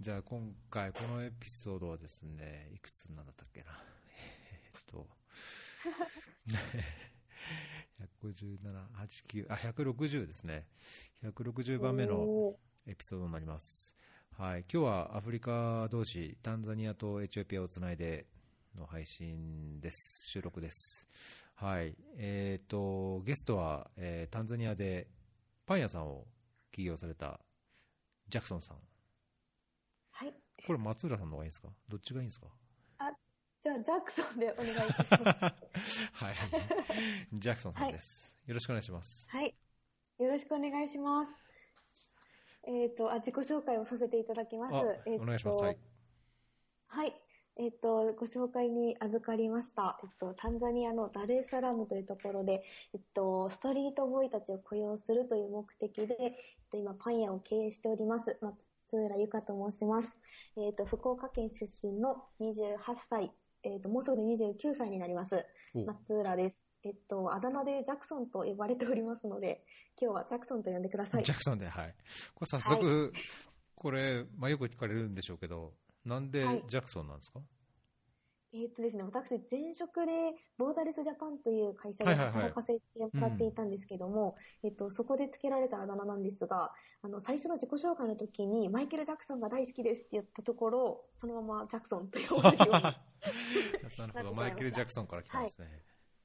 [0.00, 3.66] じゃあ今回このエピソードはですね、いくつなんだったっけな？
[4.08, 5.06] えーっと、
[8.24, 10.66] 157、8、9、あ、160ですね。
[11.22, 13.94] 160番目のエピソードになります。
[14.32, 14.60] はい。
[14.60, 18.26] 今日はアフリカ同士、タンザニアとエチオピアをつないで
[18.76, 20.30] の配信です。
[20.30, 21.06] 収録です。
[21.56, 21.94] はい。
[22.16, 25.10] えっ、と、ゲストは、えータンザニアで
[25.66, 26.26] パン屋さんを
[26.72, 27.38] 起業された
[28.30, 28.89] ジャクソンさん。
[30.60, 30.66] はい。
[30.66, 31.68] これ松浦さんの方がいいんですか？
[31.88, 32.46] どっちがいいんですか？
[33.62, 35.14] じゃあ、ジャクソンでお願いします。
[36.14, 36.36] はい。
[37.34, 38.34] ジャクソンさんです。
[38.46, 39.28] よろしくお願いします。
[39.28, 39.54] はい。
[40.18, 41.32] よろしくお願いします。
[42.66, 44.74] えっ、と、あ、自己紹介をさせていただきます。
[44.74, 45.60] あえーとお願いします。
[45.60, 45.78] はい。
[46.86, 47.20] はい。
[47.56, 50.00] えっ、と、ご紹介に預かりました。
[50.02, 52.64] えっと、タンザニアのダルエスサラムというところで、
[52.94, 56.34] えっと、ストリートボーイたちを雇用するという目的で、えっ
[56.70, 58.38] と、今、パン屋を経営しております。
[58.92, 60.08] 松浦由香と申します。
[60.56, 63.32] えっと、福岡県出身の28歳、
[63.62, 65.46] えっと、もうすぐで29歳になります。
[65.74, 66.56] お松浦です。
[66.82, 69.62] えっと、あだ名でジャクソンと呼ばれておりますので、
[70.00, 71.30] 今日はジャクソンと呼んでくださいジ。
[71.30, 71.94] ャクソンで、はい。
[72.34, 73.12] これ早速、
[73.76, 75.72] これ、まあ、よく聞かれるんでしょうけど、
[76.04, 77.40] なんではいジャクソンなんですか、
[78.52, 92.82] えっとですね、私、前職で、ボーダレスジャパンという会社ではいはいはい働かせてもらっていたんですけども、えっと、そこで付けられたあだ名なんですが、あの、最初の自己紹介の時に、マイケル・ジャクソンが大好きですって言ったところ、そのままジャクソンと呼ばれるように、
[93.98, 95.84] なるほど、マイケル・ジャクソンから来たんですね。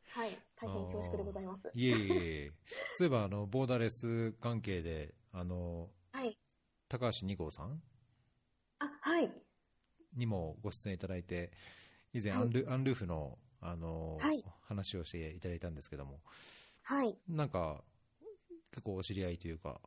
[0.09, 1.69] はい、大変恐縮でございます。
[1.75, 2.51] いえいえいえ、
[2.93, 6.39] そういえばあのボーダレス関係で、あのはい。
[6.87, 7.81] 高橋二号さん
[8.79, 9.29] あ、はい。
[10.15, 11.51] にもご出演いただいて、
[12.15, 12.41] 以前、はい。
[12.41, 14.43] アンルアンルーフのあの、はい。
[14.61, 16.21] 話をしていただいたんですけども、
[16.83, 17.17] はい。
[17.27, 17.83] なんか、
[18.71, 19.81] 結構お知り合いというか、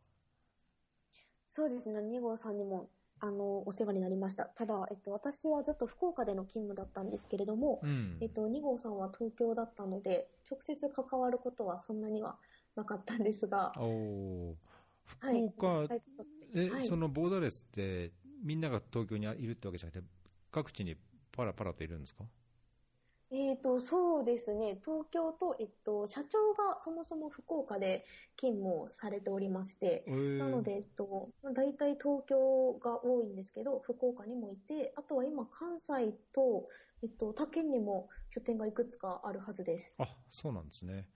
[1.50, 4.44] そうですね、2号さんにも、あの、お世話になりました。
[4.44, 8.16] ただ、えっと、私はずっと福岡での勤務だったんですけれども、うん。
[8.20, 12.36] えっと、2号さんは東京だったので、直接関わることはそんなには
[12.76, 14.54] なかったんですが、おー。
[15.06, 15.44] 福はい。
[15.46, 16.02] 岡、はい。
[16.54, 20.06] えはいそのボーダレスって、みんなが東京にいるってわけじゃなくて、
[20.50, 20.96] 各地に
[21.38, 22.24] パラパラといるんですか？
[23.30, 28.06] えっと、そうですね、東京と、えっと、社長がそもそも福岡で
[28.36, 30.04] 勤務をされておりまして、
[30.38, 36.68] なので、えっと、大体東京が多いんですけど、福岡にもいて、あとは今、関西と、
[37.02, 39.94] えっと、他県にも拠点がいくつかあるはずです。
[39.98, 41.06] あそうなんですね。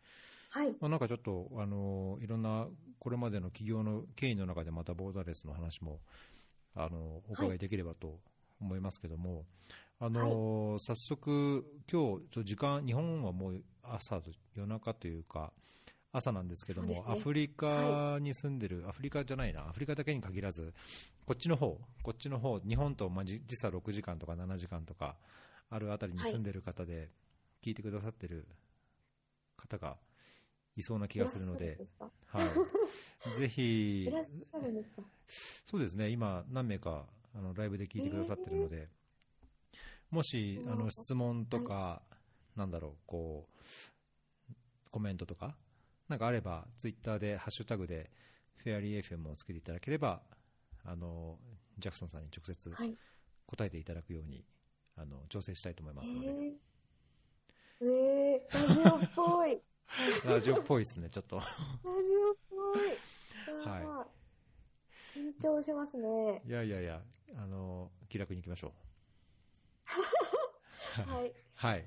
[0.50, 0.76] はい。
[0.80, 2.68] まあ、なんかちょっと、あのいろんな
[2.98, 6.00] これまでの企業の経緯の中でまたボーダレスの話も
[6.74, 8.20] あのお伺いできればと
[8.60, 9.46] 思いますけども、
[10.04, 15.52] あの早速、今日時間、日本はもう朝と夜中というか、
[16.10, 17.04] 朝なんですけども、ね。
[17.06, 20.74] アフリカに住んでる、アフリカじゃないな、アフリカだけに限らず、
[21.24, 25.14] こっちの方こっちの方日本と、時差6時間とか7時間とか
[25.70, 27.08] あるあたりに住んでる方で、
[27.62, 28.48] 聞いてくださってる
[29.56, 29.98] 方が
[30.74, 31.78] いそうな気がするので
[32.26, 32.48] はい、
[33.38, 34.10] ぜひ
[35.64, 38.88] そうですね、今、何名かあのライブで聞いてくださってるので、
[40.12, 42.02] もしあの質問とか、
[42.54, 44.54] なんだろう、こう、
[44.90, 45.56] コメントとか、
[46.06, 48.10] なんかあれば、ツイッターで、ハッシュタグで、
[48.56, 50.20] フェアリー FM をつけていただければ、
[50.84, 51.38] あの
[51.78, 52.94] ジャクソンさんに直接はい。
[53.46, 54.44] 答えていただくように、
[54.96, 56.52] あの調整したいと思いえますので、ー、
[57.80, 59.62] えー、ラジオっぽい。
[60.24, 61.36] ラジオっぽいですね、ちょっと。
[61.40, 61.48] ラジ
[61.82, 63.68] オっぽい。
[63.68, 64.22] はい
[65.18, 66.42] 緊張しますね。
[66.46, 67.02] いやいやいや、
[67.36, 68.91] あの気楽にいきましょう。
[71.06, 71.32] はい。
[71.54, 71.84] はいはい。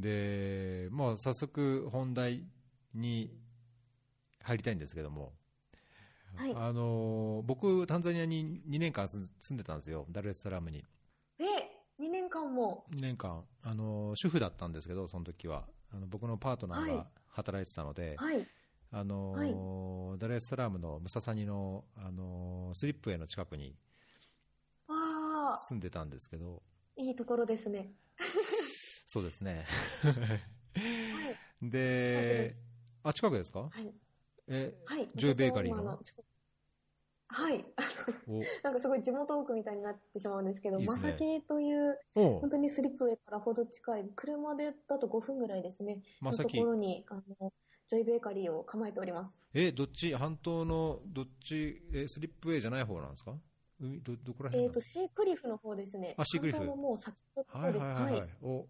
[0.00, 2.46] で、もう早速本題
[2.94, 3.36] に
[4.42, 5.32] 入りたいんですけども、
[6.34, 10.84] はいあの僕、タンザニアに2年間住んでたんですよ、ダルエスサラムに。
[11.38, 11.44] え、
[12.00, 12.86] 2年間も。
[12.92, 18.46] 2年間、あの主婦だったんですけど、その時はあの僕のパートナーはいが働いてたので、はい。
[18.90, 23.76] あのダルエスサラムのムササニの、あのスリップウェイの近くに
[25.58, 26.62] 住んでたんですけど、
[26.96, 27.92] いいところですね。
[29.06, 29.64] そうですね。
[30.04, 31.70] はい。
[31.70, 32.54] で、
[33.02, 33.60] あ、近くですか？
[33.60, 33.92] はい。
[34.48, 35.08] え、はい。
[35.16, 35.84] ジョイベーカリーの？
[35.86, 36.14] 私
[37.28, 37.64] はい。
[38.62, 46.02] なんかすごい地元トークみたいになってしまうんですけど、まさきという、お本当にスリップウェイからほど近い、車でだと5分ぐらいですね。
[46.20, 47.52] まさきのところに、あの、
[47.88, 49.34] ジョイベーカリーを構えております。
[49.54, 53.34] え、どっち、半島のどっち、えスリップウェイじゃない方なんですか？
[53.80, 56.14] 海ど、どこら辺えっ、なのと、シークリフの方ですね。
[56.16, 57.72] あシークリフもう先のとこはい。
[57.72, 58.28] はいはいはい。
[58.42, 58.66] お、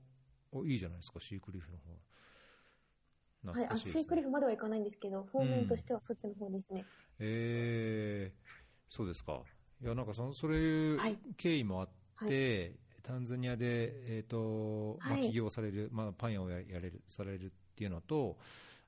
[0.53, 3.59] お、いいじゃないですか、シークリフの方。
[3.59, 3.77] はい、あ。
[3.77, 6.85] シークリフまでは行かないんですけど、方面としてはそっちの方ですね。
[7.19, 9.43] えー、そうですか。
[9.81, 11.85] いやなんかそのそういうはい経緯もあ
[12.25, 18.37] って、タンザニアで、えーとまあ、はい起業される、まあ、パン屋をややれるされるっていうのと、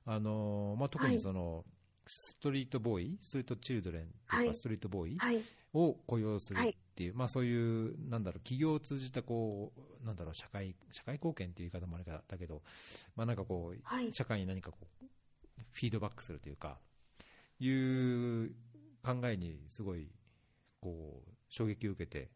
[0.05, 1.63] あのまあ、特にその、
[2.05, 5.41] ストリートボーイ、ストリートチルドレンというか、はいストリートボーイはい。
[5.73, 9.71] を雇用するっていう、まあ、そういう、なんだろう、企業を通じたこ
[10.01, 12.61] う、なんだろう、社会社会貢献っていう言い方もあれだけど、
[13.15, 14.11] まあ、なんかこう、はい。
[14.11, 15.05] 社会に何かこう
[15.71, 16.77] フィードバックするというか、
[17.59, 18.51] いう
[19.03, 20.07] 考えにすごい
[20.79, 22.29] こう衝撃を受けて、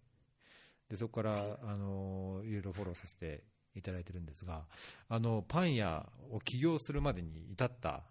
[0.89, 3.43] でそこからあのいろいろフォローさせて
[3.75, 4.65] いただいてるんですが、
[5.09, 8.03] あのパン屋を起業するまでに至った、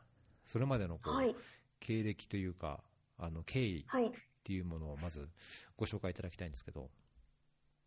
[0.44, 1.34] それまでのこう、はい。
[1.80, 2.82] 経歴というか、
[3.18, 4.12] あの経緯はい。
[4.44, 5.26] っていうものをまず
[5.74, 6.90] ご紹介いただきたいんですけど。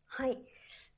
[0.07, 0.39] はい。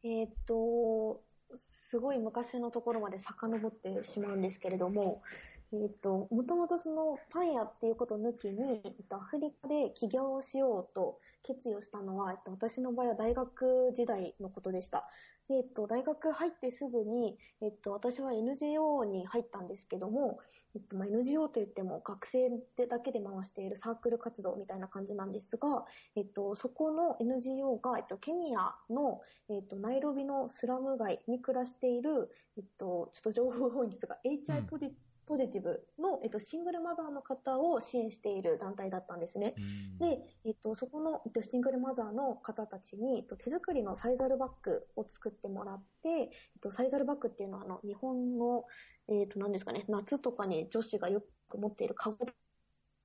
[0.03, 1.21] えーっと、
[1.57, 5.21] すごい昔のところまで遡ってしまうんですけれども、
[5.71, 15.07] えーっと、もともとそのパン屋っていうことを抜きに、えっと、アフリカで起業をしようと決意をしたのは、えっと、私の場合は大学時代のことでした。
[15.47, 20.39] で、えっと、大学入ってすぐに、えっと、私は NGO に入ったんですけども、
[20.75, 25.85] えっと、まあ、NGO といっても学生でだけで回しているサークル活動みたいな感じなんですが、
[26.15, 34.93] えっと、そこの NGO が、えっと、ケニアの、えっと、ナイロビのスラム街に暮らしている、えっと、ちょっと情報が多いんですが、HI ポジ,、
[35.29, 39.53] ポジティブの、えっと、シングルマザーの方を支援している団体だったんですね。
[39.57, 46.29] うんで、えっと、そこの、えっと、シングルマザーの方たちに、えっと、手作りのサイザルバッグを作ってもらって、えっ
[46.61, 48.63] と、サイザルバッグっていうのは、あの、日本の、
[49.09, 52.25] えっと、何ですかね、夏とかに女子がよく持っているカゴ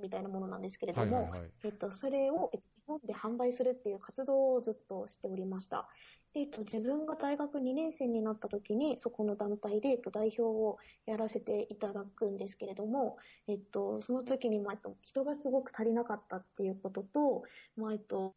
[0.01, 1.51] みたいなものなんですけれども、はいはいはい。
[1.65, 5.89] えっと、それを、えっと、日本で販売するっていう活動をずっとしておりました。
[6.35, 13.17] で、えっと、自分が大学2年生になった時に、そこの団体で、えっと、代表をやらせていただくんですけれども、
[13.47, 17.43] えっと、その時に、まあ、えっと、人がすごく足りなかったっていうことと、
[17.77, 18.35] まあ、えっと、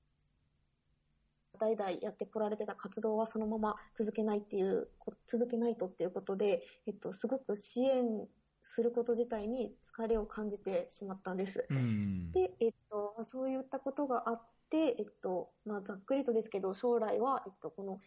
[1.60, 8.28] 代々やってこられてた活動はそのまま続けないっていう、こ続けないとっていうことで、えっと、すごく支援
[8.64, 11.66] すること自体に疲れを感じてしまったんです。
[11.70, 18.02] うんで、えっと、まあそういったことがあって、えっと、まあ、ざっくりとですけど、将来は、えっと、この、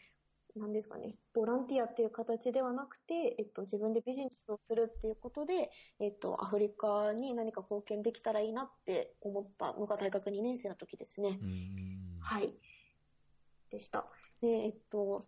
[0.57, 5.71] なんですかね、ボランティアっていう形ではなくて、えっと、自分でビジネスをするっていうことで、
[6.01, 11.39] えっと、アフリカに何か貢献できたらいいなって思ったのが大学2年生の時ですね。
[11.41, 12.53] うんはい。
[13.71, 14.07] でした。
[14.41, 15.23] で、えっと、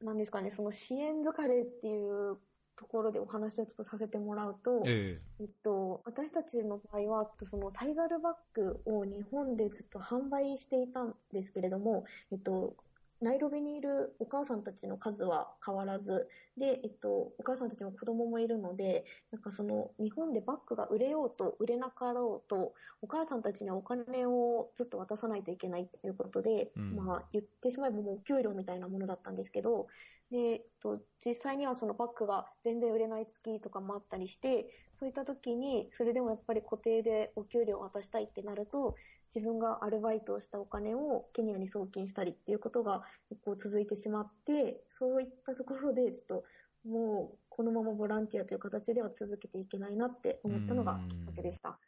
[0.00, 2.38] なんですかね、その支援疲れっていう
[2.76, 5.44] ところでお話をちょっとさせてもらうと、ええ。
[5.44, 12.74] っと、私たちの場合は、そのタイガルバッグを日本でずっと販売していたんですけれども、えっと、
[13.20, 16.28] ナイロビにいるお母さんたちの数は変わらず、
[16.58, 26.96] で、えっと、お母さんたちの子供もいるので、なんかその日本でバッグが売れようと売れなかろうと、お母さんたちにはお金をずっと渡さないといけないっていうことで、うん。
[26.96, 29.86] まあ言ってしまえばもうお給料みたいなものだったんですけど、
[30.34, 34.66] で、えっと、実際にはそのバッグが全然売れない月とかもあったりして、
[34.98, 38.96] そういった時に、それでもやっぱり固定でお給料を渡したいってなると、
[39.32, 46.44] 自分がアルバイトをしたお金をケニアに送金したりっていうことが結構続いてしまって、そういったところでちょっと
[46.88, 51.78] もうこのままボランティアという形では続けていけないなって思ったのがきっかけでした。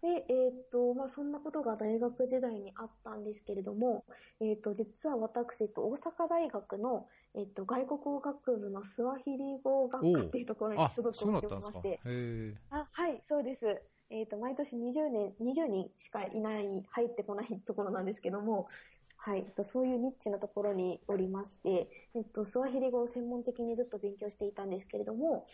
[0.00, 4.04] で、えっ、と、まあ、そんなことが大学時代にあったんですけれども、
[4.40, 11.24] えっ、と、実は私、えっと大阪大学の、えっ、と、外国語学部のスワヒリ語学科っていうところにあ所属をして。
[11.24, 13.82] おりまして、へあ、はい、そうです。
[14.10, 18.68] えっ、と、毎年20年、20人しかいない、入ってこないところなんですけども、
[19.20, 25.44] はい、えっとそういうニッチなところにおりまして、えっと、スワヒリ語を専門的にずっと勉強していたんですけれども、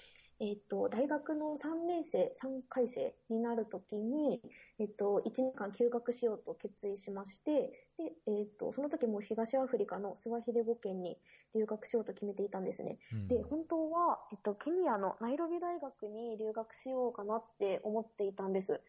[0.44, 4.42] えっと、大学の3年生、3回生になるときに、
[4.78, 11.16] えっと、1年間休学しようと決意しまして、で、えっと、その時も東アフリカのスワヒリ語圏に
[11.54, 12.98] 留学しようと決めていたんですね。
[13.14, 18.82] うんで、本当は、えっと、ケニアのナイロビ大学に留学しようかなって思っていたんです。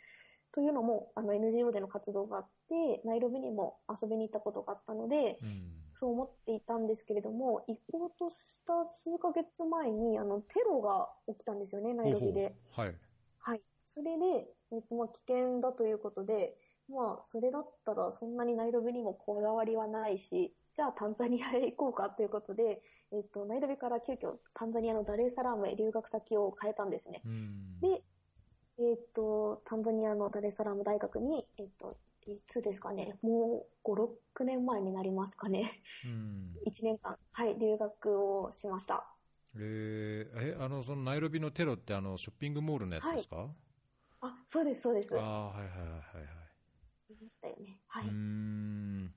[0.51, 12.55] というのも、あの NGO での活動があって、ナイロビにも遊びに行ったことがあったので、うんそう思っていたんですけれども、行こうとした数ヶ月前に、あの、テロが起きたんですよね、ナイロビで。
[12.75, 12.95] ほうほうはい。
[13.39, 13.61] はい。
[13.85, 16.57] それで、えっと、まあ、危険だということで、
[16.89, 27.21] まあ、それだったらそんなにナイロビにもこだわりはないし、じゃあタンザニアへ行こうかということで、えっと、ナイロビから急遽タンザニアのダレーサラームへ留学先を変えたんですね。
[27.25, 28.03] うんで、
[28.77, 35.81] えっと、タンザニアのダレーサラーム大学に、えっと、いつですかね、もう5、6年前になりますかね？
[36.03, 39.05] うん1年間、はい、留学をしました。
[39.55, 43.47] えーえ、あの、そのナイロビのテロって、あの、ショッピングモールのやつですか、
[44.21, 45.15] あ、そうです、そうです。
[45.15, 46.01] あああ、はいはいはいはい
[47.21, 47.79] ましたよね。
[47.87, 48.05] はい。
[48.05, 49.13] うーん。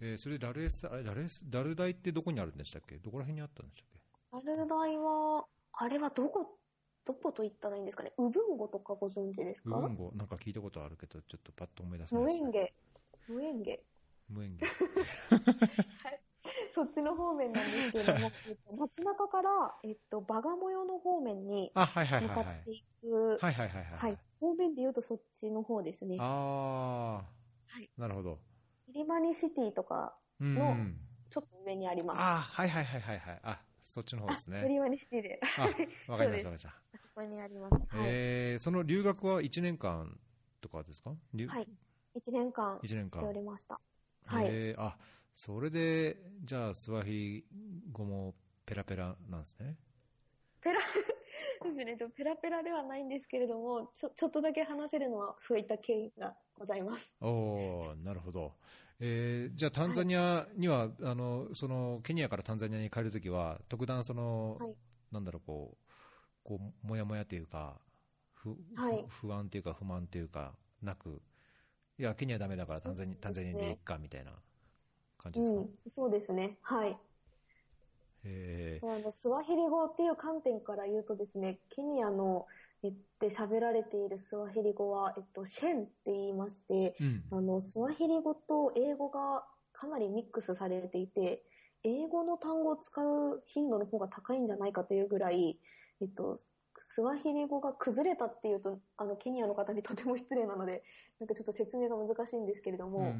[0.00, 2.98] えーそれダルエスあれダルエスダル大ってどこにあるんでしたっけ？
[2.98, 4.00] どこら辺にあったんでしたっけ？
[4.32, 6.58] アルダイは、あれはどこ、
[7.06, 8.12] どこと言ったらいいんですかね？
[8.18, 9.76] ウブンゴとかご存知ですか？
[9.76, 12.46] ウブンゴなんか聞いたことあるけどちょっとパッと思い出せなムいですね。
[12.46, 12.74] エンゲ。
[13.28, 13.82] ムエンゲ。
[14.28, 14.66] 無縁ゲ
[16.74, 19.50] そっちの方面なんですけれども、えっと街中から、
[19.84, 22.44] えっと、バガモヨの方面にあはいはい向はいはい。
[22.44, 24.12] かっていく、はいはいはいははい。
[24.14, 24.18] い。
[24.40, 26.16] 方面で言うとそっちの方ですね。
[26.20, 27.14] ああ、
[27.66, 27.90] はい。
[27.96, 28.38] なるほど。
[28.88, 30.76] イリマニシティとか、うんの
[31.30, 32.20] ちょっと上にあります。
[32.20, 33.40] あはいはいはいはいはい。
[33.42, 37.74] あそっちの方ですイねリマニシティで、あわかりましたわかりましたあそこにあります。
[37.74, 37.84] はい。
[38.06, 40.18] えーその留学は1年間
[40.60, 41.14] とかですか？
[41.34, 41.68] 留はい。
[42.16, 43.78] 1年間一年間しておりました。
[44.26, 44.96] はいえーあ
[45.34, 47.44] それでじゃあスワヒリ
[47.92, 49.76] 語もペラペラなんですね
[50.60, 50.78] ペラ、
[51.62, 51.96] ですね。
[52.16, 57.14] ペラペラではないんですけれども、ちょ、ちょっとだけ話せるのはそういった経緯がございます。
[57.20, 58.54] おおなるほど、
[59.06, 64.74] えーじゃあタンザニアには、あのそのケニアからタンザニアに帰るときは特段その、はい。
[65.12, 65.78] なんだろうこう
[66.42, 67.74] こうもやもやというか
[68.32, 69.04] 不,ふ、はい。
[69.08, 71.20] 不安というか不満というかなく
[71.98, 74.32] いやケニアダメだからタンザニ,、タンザニアでいいかみたいな
[75.18, 76.56] 感じですか、うん、そうですね。
[76.62, 76.96] はい。
[78.24, 78.90] えー。
[78.90, 82.46] あのスワヒリ語っていう観点から言うとですね、ケニアの、
[82.84, 87.24] えで喋られているスワヒリ語は、えっと、シェンって言いまして、うん。
[87.30, 91.42] あの、スワヒリ語と英語がかなりミックスされていて、
[91.82, 95.58] 英語の単語を使う頻度の方が高いんじゃないかというぐらい、
[96.00, 96.38] えっと、
[96.78, 100.82] スワヒリ語が崩れたっていうと、あの、ケニアの方にとても失礼なので、
[101.20, 103.14] なんかちょっと説明が難しいんですけれども、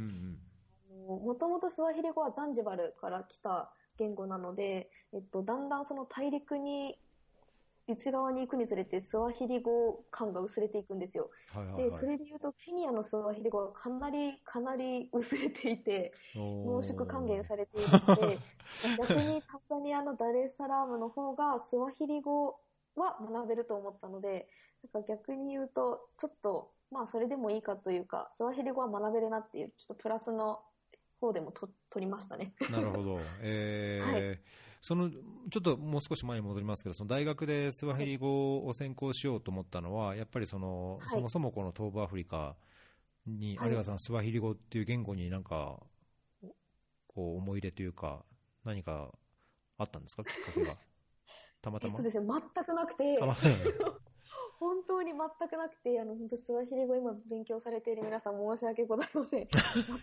[1.06, 6.98] もともとスワヒリ語はザンジバルから来た言語なので、えっと、だんだんその大陸に、
[7.86, 11.30] 内側に行くにつれてスワヒリ語感が薄れていくんですよ。
[11.52, 18.38] で、はいはいはいそれで言うと、ケニアのスワヒリ語はかなり、かなり薄れていて、濃縮還元されているので、
[18.98, 22.58] 逆にタンザニアのダレーサラームの方がスワヒリ語
[22.96, 24.48] は学べると思ったので、
[24.92, 30.62] なんか逆に言うと、ちょっと、まあそれでもいいかというか、スワヒリ語は学べるなっていう、ちょっとプラスの
[31.20, 32.54] 方でもと取りましたね。
[32.70, 34.18] なるほど、えー は
[34.84, 35.18] そのちょ
[35.60, 41.08] っともう少し前に戻りますけど、その大学でスワヒリ語を専攻しようと思ったのは、やっぱりその、はい。
[41.08, 42.54] そもそもこの東部アフリカ
[43.26, 43.68] に、はい。
[43.68, 45.80] あるいはそのスワヒリ語っていう言語になんか、
[47.08, 48.26] こう思い入れというか、
[48.62, 49.10] 何か
[49.78, 50.76] あったんですか、きっかけが？
[51.62, 51.92] たまたま？
[51.92, 53.18] えっとですね、全くなくて。
[54.60, 59.48] 本当に全くなくて、あの、本当スワヒリ語今勉強されている皆さん申し訳ございません。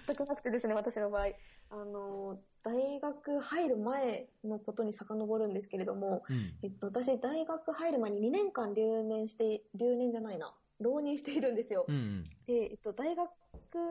[0.08, 1.28] 全くなくてですね、私の場合。
[1.70, 6.54] あの、大学入る前のことに遡るんですけれども、うん。
[6.64, 11.86] えっと、私、大学入る前に2年間留年して、留年じゃないな、浪人しているんですよ。
[11.88, 12.24] うんうん。
[12.46, 13.30] で、えっと、大学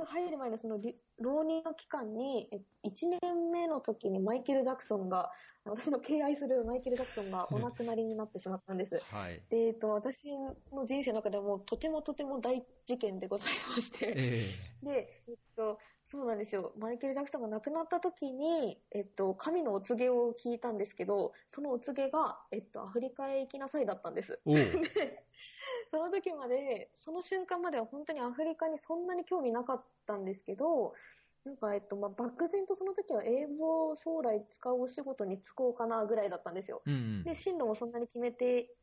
[0.06, 5.30] 入る前のそのり浪人の期間に、え1年目の時にマイケル・ジャクソンが、
[5.64, 9.00] 私の敬愛するマイケル・ジャクソンがお亡くなりになってしまったんです。
[9.10, 9.42] はい。
[9.50, 10.30] で、えっと、私
[10.72, 14.54] の人生の中ではもうとてもとても大事件でございまして、え。
[14.82, 15.78] で、えっと、
[16.10, 16.72] そうなんですよ。
[16.76, 24.40] マイケル・ジャクソンが亡くなった時に、えっと、神のお告げを聞いたんですけど、そのお告げが、えっと、アフリカへ行きなさいだったんです。
[25.92, 30.94] その時まで、その瞬間までは本当にアフリカにそんなに興味なかったんですけど、
[31.44, 36.82] なんか、えっと、まあ、漠然とその時は英語を将来使うお仕事に就こうかなぐらいだったんですよ。
[36.86, 38.74] うんうんで、進路もそんなに決めて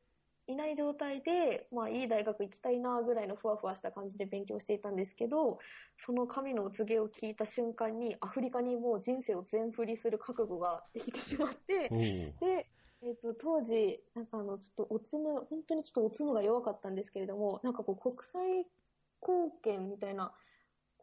[0.47, 5.59] いない状態で、まあ、いい大学行きたいなぐらいのふわふわした感じで勉強していたんですけど、
[6.05, 11.89] その神のお告げを聞いた瞬間に、アフリカにもう人生を全振りする覚悟ができてしまって、
[12.39, 12.69] で、
[13.03, 18.65] えっ、と、当時、なんかあの、ちょっとおつむ、本当にちょっとおつむが弱かったんですけれども、なんかこう、国際
[19.21, 20.33] 貢献みたいな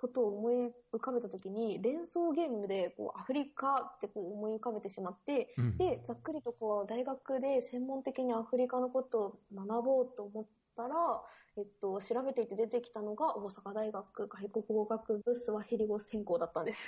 [0.04, 0.54] ことを思い
[0.92, 10.46] 浮かべたときに、連想ゲームで、こう、アフリカってこう思い浮かべてしまって、うんで、ざっくりとこう、大学で専門的にアフリカのことを学ぼうと思っ
[10.76, 11.23] たら、
[11.56, 16.78] えっと、調べていて出てきたのが、大阪大学外国語学部スワヒリ語専攻だったんです。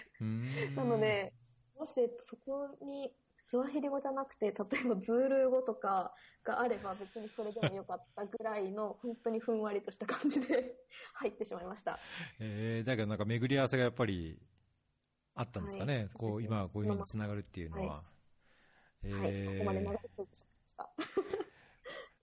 [0.76, 1.32] なので、
[1.78, 3.12] もしそこに
[3.48, 4.54] スワヒリ語じゃなくて、例え
[4.88, 6.12] ばズールー語とか
[6.44, 10.76] があれば別にそれでもよかったぐらいの、本当にふんわりとした感じで
[11.14, 11.98] 入ってしまいました。
[12.40, 14.38] えーだけどなんか巡り合わせがやっぱり
[15.34, 16.08] あったんですかね、はい。
[16.14, 17.94] こう今こういうふうにつながるっていうのは。
[17.94, 18.02] は
[19.02, 20.44] えはい、ーここまで長くてしまいまし
[20.76, 20.90] た。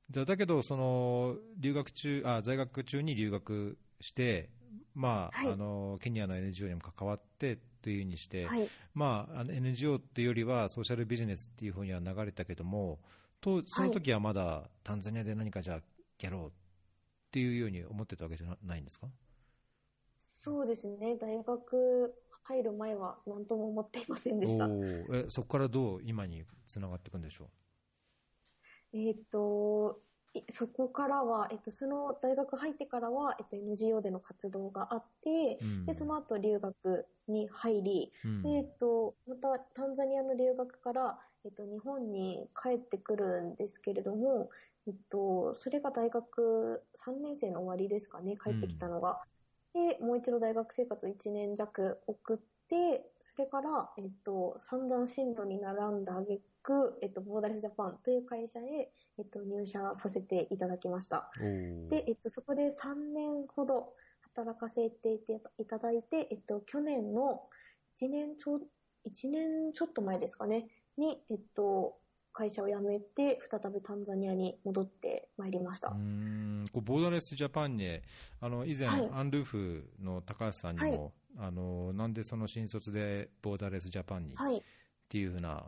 [0.10, 4.50] じゃあだけどその留学中あ在学中に留学して、
[4.94, 5.51] まあはい。
[5.51, 8.68] あのケニアの NGO にも関わってというふうにして、はい。
[8.94, 13.00] まあ、あの NGO っていうよりはソーシャルビジネスっていうふうには流れたけども
[13.42, 15.82] とその時はまだタンザニアで何かじゃあ
[16.22, 16.51] やろうっ
[17.32, 19.08] ていうように思ってたわけじゃなないんですか？
[20.38, 22.13] そうですね、大学
[22.44, 24.68] 入る前は何とも思っていませんでした。
[25.13, 27.50] えそこからどう今につながっていくんでしょ
[28.94, 28.98] う？
[28.98, 30.00] えっ、と、
[30.49, 44.49] そこからは、えっと、その大学入ってからは、えっと、NGO での活動があって、うん、で、その後留学に入り、うん、で、えっと、またタンザニアの留学から、えっと、日本に帰ってくるんですけれども、
[44.87, 49.19] えっと、それが大学3年生の終わりですかね、帰ってきたのが。
[49.75, 52.52] うん、で、もう一度大学生活1年弱送って、
[53.24, 61.29] それから、えっと、散々進路に並んだ挙句、えっと、ボーダレスジャパンという会社へ、えっと、入社させていただきました。
[61.89, 63.93] で、えっと、そこで3年ほど
[64.36, 67.41] 働かせていただいて、えっと、去年の
[68.00, 68.60] 1年ちょ、
[69.05, 70.67] 1年ちょっと前ですかね、
[70.98, 71.98] に、えっと、
[72.33, 75.89] 会社を辞めて、再びタンザニアに戻ってまいりました。
[75.89, 76.65] うん。
[76.73, 77.99] こうボーダレスジャパンに、
[78.41, 84.61] あの以前、はい、アンルーフの高橋さんにも、はい、あのなんでその新卒でボーダレスジャパンに、はい、っ
[85.07, 85.63] ていうふうな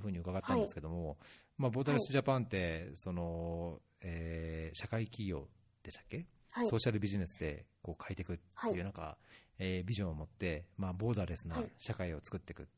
[0.00, 1.16] ふうに伺ったんですけども、はい、
[1.58, 5.48] まあ、ボーダレスジャパンって、そのえー、社会企業
[5.82, 8.36] でしたっけ、はい、ソーシャルビジネスでこう変えていくっ
[8.70, 9.16] ていう、なんか、
[9.58, 12.68] えー、ビジョンを持って、まあ、ボーダレスな社会を作っていく。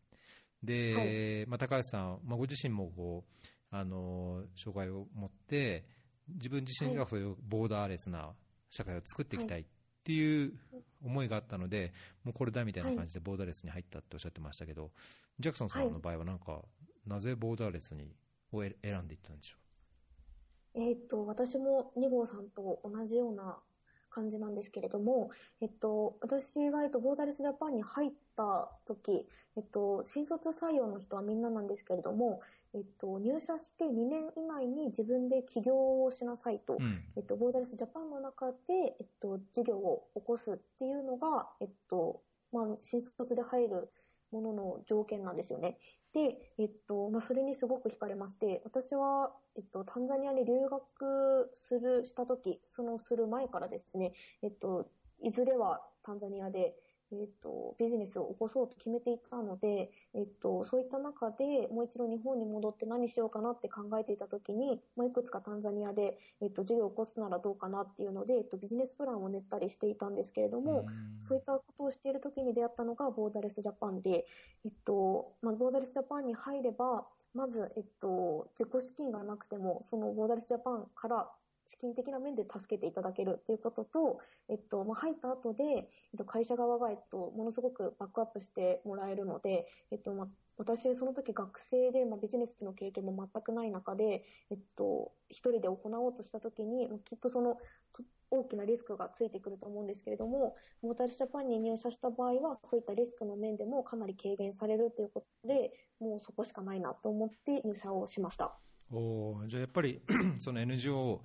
[0.67, 5.87] で、まあ、高橋さん、まあ、ご自身もこうあの障害を持って、
[6.29, 8.35] 自分自身がそういうボーダーレスな
[8.69, 9.65] 社会を作っていきたいっ
[10.05, 10.53] ていう
[11.05, 11.93] 思いがあったので、
[12.25, 14.91] もうこれだみたいな感じでボーダーレスに入ったっておっしゃってましたけど、
[15.39, 16.63] ジャクソンさんの場合はなんか、
[17.07, 18.13] なぜボーダーレスに
[18.53, 19.57] を選んでいったんでしょ
[20.75, 20.81] う？
[20.81, 23.59] えっと、私も2号さんと同じような
[24.11, 25.31] 感じなんですけれども、
[25.61, 29.27] えっと、私が、えっと、ボーダレスジャパンに入った時、
[29.57, 32.41] えっと、新卒採用の人はみんななんですけれども、
[32.75, 38.57] えっと、入社して2年以内に自分で起業をしなさいと、うん、えっと、ボーダレスジャパンの中で、
[39.01, 43.91] えっと、事業を起こすっていうのが、えっと、まあ、新卒で入る
[44.31, 45.79] ものの条件なんですよね。
[46.13, 54.89] で、えっと、まあ、それにすごく惹かれまして、私は、えっと、タンザニアに留学する、した時、そのする前からですね、えっと、
[55.23, 56.75] いずれはタンザニアで、
[57.13, 70.87] えっと、ビジネスを起こそうと決めていたので、えっと、そういった中でもう一度日本に戻って何しようかなって考えていたときに、まあ、いくつかタンザニアで、えっと、事業を起こすならどうかなっていうので、えっと、ビジネスプランを練ったりしていたんですけれども、
[71.23, 74.27] そういったことをしているときに出会ったのがボーダレスジャパンで、
[74.65, 81.31] えっと、まあ、ボーダレスジャパンに入れば、まず、えっと、自己資金がなくても、そのボーダレスジャパンから
[81.67, 97.59] 資金的な面で助けていただけるということと、えっと、まあ、入った後で、えっと、会社側が、えっと、ものすごくバックアップしてもらえるので、えっと、まあ、私、その時学生で、まあ、ビジネスの経験も全くない中で、えっと、一人で行おうとした時に、きっとその、
[98.31, 108.59] 大きなリスクがついてくると思うんですけれども、モータルジャパンに入社した場合は、そういったリスクの面でもかなり軽減されるということで、もうそこしかないなと思って入社をしました。
[108.93, 110.01] おじゃあやっぱり
[110.39, 111.21] その NGO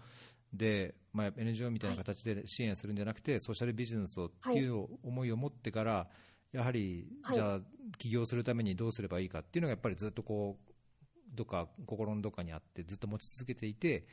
[0.54, 6.10] で、まあ、NGO みたいな形で支援するんじゃなくて、はい、ソーシャルビジネスをっていう思いを持ってから、
[6.52, 7.60] やはり、じゃあ、
[7.98, 10.72] 起業するためにどうすればいいかっていうのが、やっぱりずっとこう、
[11.34, 14.06] どっか、心のどっかにあって、ずっと持ち続けていて、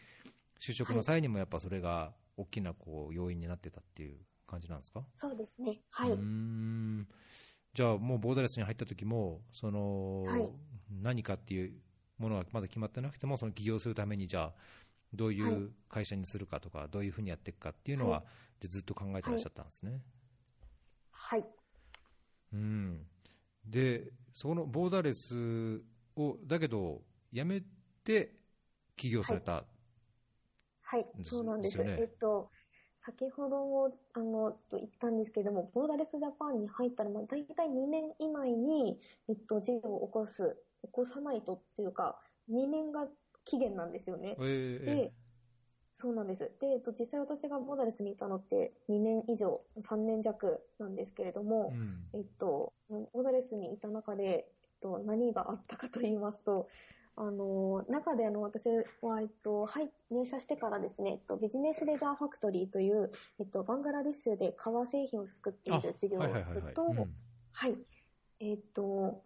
[0.61, 5.05] 就職の際にもやっぱそれが大きなこう要因になってたっていう感じなんですか？
[5.14, 5.81] そうですね。
[5.90, 6.12] はい。
[6.12, 7.09] うん。
[7.74, 10.53] じゃあ、もうボーダレスに入った時も、その、はい、
[11.03, 11.72] 何かっていう
[12.18, 14.55] ものはまだ決まってなくても、その起業するために、じゃあ、
[15.12, 18.25] どういう会社にするかとか、はい、どういうふうにやっていくかっていうのは、は
[18.62, 20.03] い、ずっと考えてらっしゃったんですね。
[21.11, 21.44] はい。
[22.53, 23.07] うん。
[23.64, 25.83] で、そのボーダレス
[26.16, 27.62] を、だけど、辞め
[28.05, 28.35] て
[28.97, 29.64] 起業された、は
[30.94, 31.79] い、はい、そうなんです。
[31.81, 32.51] えっと、
[32.99, 43.07] 先ほども、あの、と言ったんですけれども、ボーダレスジャパンに入ったら、まあ、大体2年以内に、えっと、事業を起こす、起こさないとっていうか、2年が
[43.48, 44.37] 期限なんですよね。
[44.38, 45.12] えー、で、
[45.96, 46.50] そうなんです。
[46.61, 56.68] で、えっと、実際私がボーダレスにいたのって2年以上、3年弱なんですけれども、うん、えっと、ボーダレスにいた中で、えっと、何があったかと言いますと、
[57.16, 58.68] あの、中であの、私
[59.02, 66.20] は、えっと、はい、入社してからですね、えっと、ビジネスレザーファクトリーという、えっと、バングラディッシュで革製品を作っている事業
[66.76, 66.94] と、
[67.52, 67.76] はい、
[68.38, 69.24] えっと、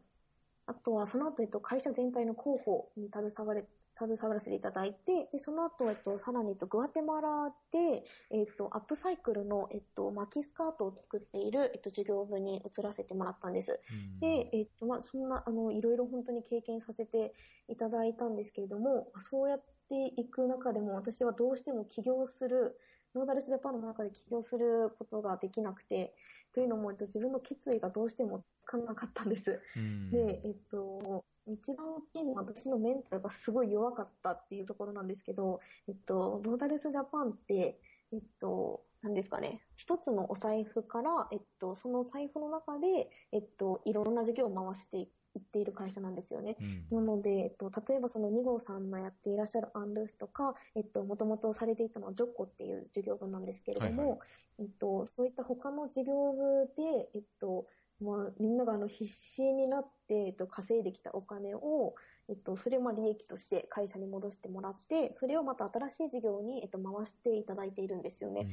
[0.65, 3.67] あとはその後、えっと、会社全体の広報に携われ
[3.99, 13.81] 携わらせていただいて、で、その後、えっと、さらに、えっと、グアテマラで、えっと、アップサイクルの、えっと、巻きスカートを作っている、えっと、事業部に移らせてもらったんです。
[14.21, 17.35] で、えっと、まあ、そんな、あの、いろいろ本当に経験させて
[17.69, 22.79] いただいたんですけれども、そうやっていく中でも、私はどうしても起業する、
[23.15, 26.15] ノーダレスジャパンの中で起業することができなくて、
[26.53, 29.61] というのも、えっと、自分の決意がどうしてもつかなかったんです。
[29.77, 37.81] うんで、えっと、一番大きいのは私のメンタルがすごい弱かったっていうところなんですけど、えっと、ボーダレスジャパンって、
[38.13, 46.57] えっと、何ですかね、一つのお財布から、えっと、その財布の中で、えっと、いろんな事業を回していっている会社なんですよね。
[46.91, 47.05] うん。
[47.07, 54.19] なので、えっと、例えばその2号さんのやっていらっしゃるアンルーフとか、えっと、もともとされていたのはジョッコっていう事業部なんですけれども、はいはい。
[54.61, 57.67] えっと、そういった他の事業部で、えっと、
[58.03, 61.95] まあ、みんながあの必死になって、えっと、稼いできたお金を、
[62.29, 68.49] えっと、それをまあ利益として会社に戻してもらって、それをまた新しい事業に、えっと、回していただいているんですよね。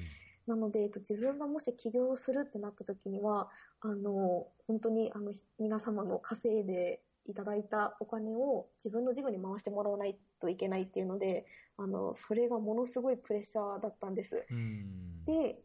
[0.48, 3.50] なので、えっと、自分がもし起業するってなった時には、
[3.82, 11.46] あの、本当に、あの、ひ皆様の稼いでいただいたお金を自分の事業に回してもらわないといけないっていうので、
[11.78, 14.46] あの、それがものすごいプレッシャーだったんです。
[14.50, 15.60] うんで、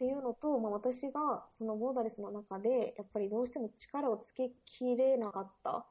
[0.00, 5.84] っていうのと、まあ、私がそのボーダレスの中で、やっぱりどうしても力をつけきれなかった。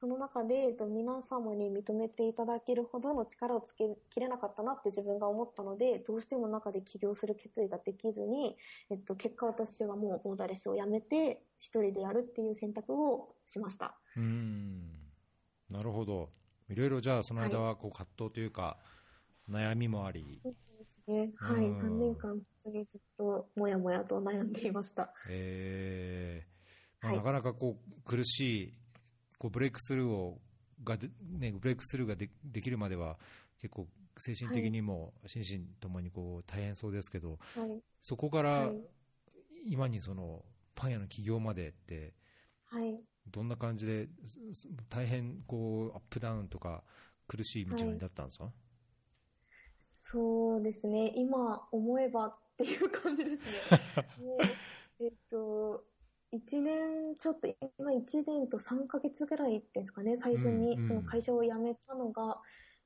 [0.00, 8.58] その中で、えっと、皆様に認めていただけるほどの力をつけきれなかったなって自分が思ったので、どうしても中で起業する決意ができずに、
[8.90, 13.96] えっと、結果私はもうボーダレスをやめて、一人でやるっていう選択をしました。
[14.14, 14.90] うん
[15.70, 16.28] なるほど。
[16.68, 18.76] いろいろじゃあその間はこう葛藤というか、
[19.52, 21.32] 悩みもあり、そうですね。
[21.36, 21.66] はい。
[21.66, 25.12] うん3年間、本当にずっともやもやと悩んでいました。
[25.28, 26.52] えー
[27.02, 28.72] まあはいなかなかこう苦しい
[29.38, 30.38] こうブレイクスルーを
[30.84, 33.18] がで、ね、ブレイクスルーがでできるまでは
[33.60, 33.88] 結構
[34.18, 37.82] 精神的にも心身ともにこう大変そうですけど、はい。
[38.00, 38.76] そこからはい。
[39.64, 42.14] 今にそのパン屋の起業までって
[42.66, 43.00] はい。
[43.30, 44.08] どんな感じで
[44.52, 46.82] す大変こうアップダウンとか
[47.28, 48.50] 苦しい道のりだったんですか、
[50.02, 51.12] そうですね。
[51.16, 53.80] 今思えばっていう感じですね。
[55.00, 55.84] えっと、
[56.32, 62.40] 1年ちょっと、今1年と3ヶ月ぐらいですかね、最初にうんうんその会社を辞めたのが、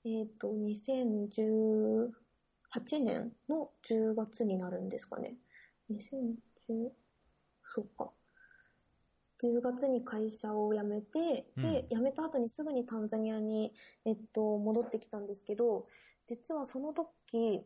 [0.04, 2.10] えっと、2018
[3.02, 5.36] 年の10月になるんですかね。
[5.90, 6.90] 2010、
[7.64, 8.10] そっか。
[9.42, 13.72] 10月に会社を辞めて、うんで、辞めた後にすぐにタンザニアに、
[14.04, 15.86] えっと、戻ってきたんですけど、
[16.28, 17.62] 実はその時、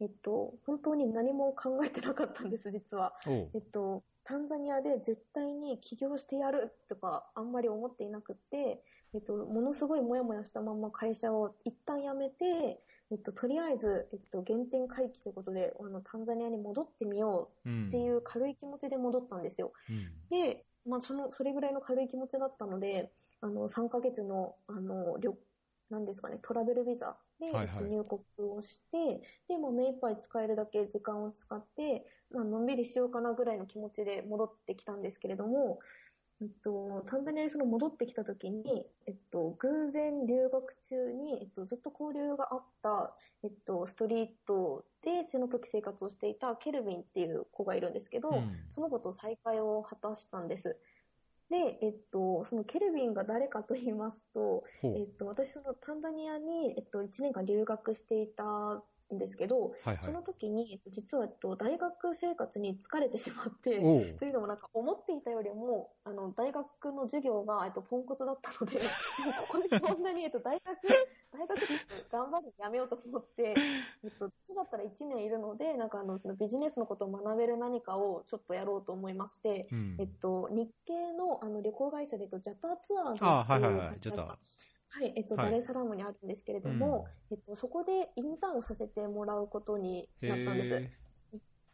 [0.00, 3.14] えっと、本当に何も考えてなかったんです、実は。
[3.54, 8.82] えっと、タンザニアで絶対に起業してやるとかあんまり思っていなくて、
[9.14, 19.72] えっと、ものすごいモヤモヤしたまま会社を一旦辞めて、えっと、とりあえず、えっと、原点回帰ということで、あの、タンザニアに戻ってみよううんっていう軽い気持ちで戻ったんですよ。
[19.88, 25.34] うんで、まあ、その、それぐらいの軽い気持ちだったので、あの、3ヶ月の、あの、旅、
[25.90, 35.78] なんですかね、トラベルビザで、はいはいえっと入国をして、で、もう目いっぱい使えるだけ時間を使って、まあのんびりしようかなぐらいの気持ちで戻ってきたんですけれども、
[36.40, 50.76] えっと、タンザニアにその戻ってきた時に、えっと、偶然留学中に、えっと、ずっと交流があった、えっと、ストリートでその時生活をしていたケルビンっていう子がいるんですけど、うんその子と再会を果たしたんです。
[51.50, 59.98] で、えっと、そのケルビンが誰かと言いますと、えっと、私、そのタンザニアに、えっと、1年間留学していたんですけど、はいはい。
[60.04, 63.78] その時に、えっと、実は、えっと、大学生活に疲れてしまって、
[64.18, 68.86] というのもなんか思っていたよりも、あの、大学の授業が、えっと、ポンコツだったので、で
[69.26, 70.76] もここでこんなに、えっと、大学、
[71.32, 71.60] 大学
[72.10, 73.54] 頑張るのやめようと思って、
[74.04, 79.96] えっと、だったら1年いるので、なんかあの、そのビジネスのことを学べる何かをちょっとやろうと思いまして、うん。
[79.98, 83.96] えっと、日系のあの旅行会社で、えっと、ジャターツアーズっていうあはいはいはい。
[84.00, 84.36] ジャター
[84.94, 85.50] はい、えっと、はい。
[85.50, 90.72] ダレサラムにあるんですけれども、えっと、そこでインターンをさせてもらうことになったんです。
[90.72, 91.03] へ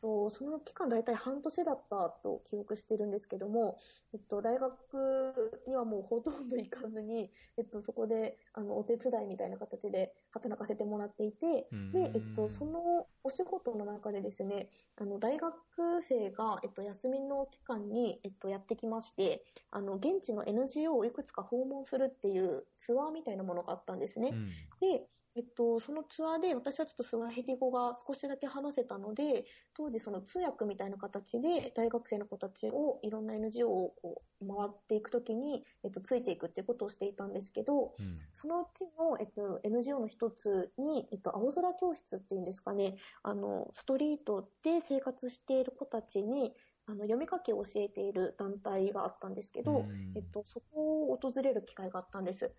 [0.01, 3.79] とその期間大体半年だったと記憶してるんですけども、
[4.13, 15.55] えっと、大学にはもうほとんど行かずに、えっと、そこであのお手伝いみたいな形で働かせてもらっていて、うんで、えっと、そのお仕事の中でですね、あの大学
[16.03, 24.31] 生が、えっと、休みの期間に、えっと、やってきまして、あの現地の NGO をいくつか訪問するっていうツアーみたいなものがあったんですね。
[24.33, 25.07] うんで、
[25.37, 46.55] えっと、そのツアーで私はちょっとスワヒリ語が少しだけ話せたので、当時その通訳みたいな形で大学生の子たちをいろんな NGO をこう回っていくときに、えっと、ついていくっていうことをしていたんですけど、うんそのうちの、えっと、NGO の一つに、えっと、青空教室っていうんですかね、あの、ストリートで生活している子たちに、
[46.87, 52.53] あの、読み書きを教えている団体があったんですけど、うんえっと、そこを訪れる機会があったんです。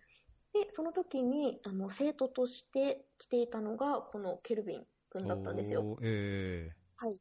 [0.52, 5.80] で、その時に、あの、生徒として来ていたのが、このケルビン君だったんですよ。
[5.80, 7.20] おーえはい。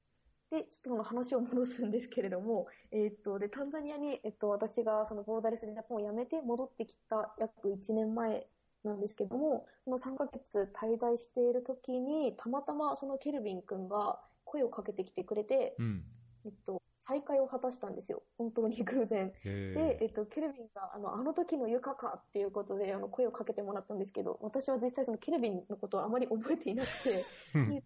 [0.52, 8.46] で、ちょっとこの話を戻すんですけれども、えっと、で、タンザニアに、えっと、私がそのボーダレスジャパンを辞めて戻ってきた約1年前
[8.84, 16.04] なんですけども、この3ヶ月滞在している時に、たまたまそのケルビン君が声をかけてきてくれて、うん。
[16.46, 18.24] えっと、再会を果たしたんですよ。
[18.38, 19.34] 本当に偶然。
[19.44, 20.06] へで、ええ。
[20.06, 27.84] っと、ケルビンが、あの、あの時のユカかっていうことで、あの、声をかけてもらったんですけど、私は実際そのケルビンのことはあまり覚えていなくて、うん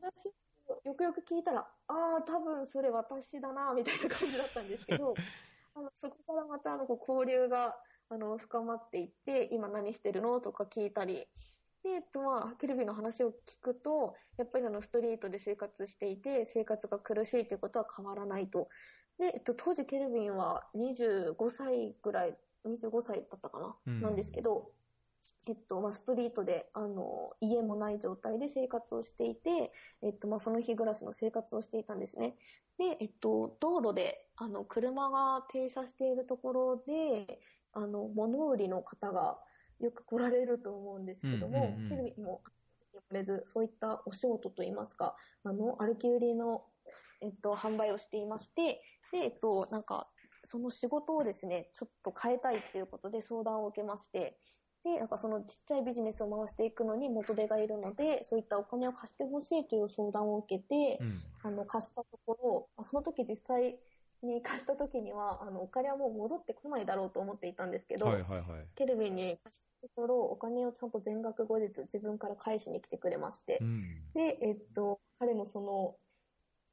[0.00, 0.28] 話
[0.68, 5.14] をよくよく聞いたら、ああ、多分それ私だな、みたいな感じだったんですけど、
[5.74, 7.76] あのそこからまたあのこう交流が
[8.08, 10.40] あの深まっていって、今何してるの？
[10.40, 11.26] とか聞いたり、
[11.82, 18.68] で、えっとまあ、ケルビンの話を聞くと、やっぱりあのストリートで生活していて、生活が苦しいということは変わらないと。
[19.18, 24.72] で、えっと、当時ケルビンは25歳ぐらい、25歳だったかな、うんなんですけど、
[25.48, 32.36] えっと、まあ、ストリートで、あの、家もない状態で生活をしていて、えっと、まあ、その日暮らしの生活をしていたんですね。
[32.78, 37.40] で、えっと、道路で、あの、車が停車しているところで、
[37.72, 39.38] あの、物売りの方が
[39.80, 42.42] よく来られると思うんですけども、うんうんうんケルビンも、
[42.92, 46.64] 言われず、そういったお仕事といいますか、あの、歩き売りの、
[47.20, 50.08] えっと、販売をしていまして、で、えっと、なんか、
[50.44, 54.36] その仕事をですね、ちょっと変えたいっていうことで相談を受けまして、
[54.84, 61.22] で、なんかそのちっちゃいビジネスを回していくのに元手がいるので、そういったお金を貸してほしいという相談を受けて、うん。
[61.42, 63.78] あの、貸したところ、まあその時実際
[64.22, 68.66] に貸した時には、あの、お金はもう戻ってこないだろうと思っていたんですけど、はいはいはい。
[68.74, 74.12] ケルビンに貸したところ、お金をちゃんと全額後日自分から返しに来てくれましてう、ん。
[74.14, 75.96] で、えっと、彼のその、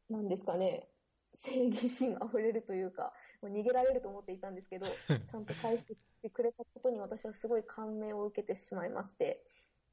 [0.09, 0.87] なんですかね、
[1.33, 4.87] 正義心あふれるというか、もう逃げられると思っていたんですけど、
[5.31, 9.43] ちゃんと返してきてくれたことに私はすごい感銘を受けてしまいまして、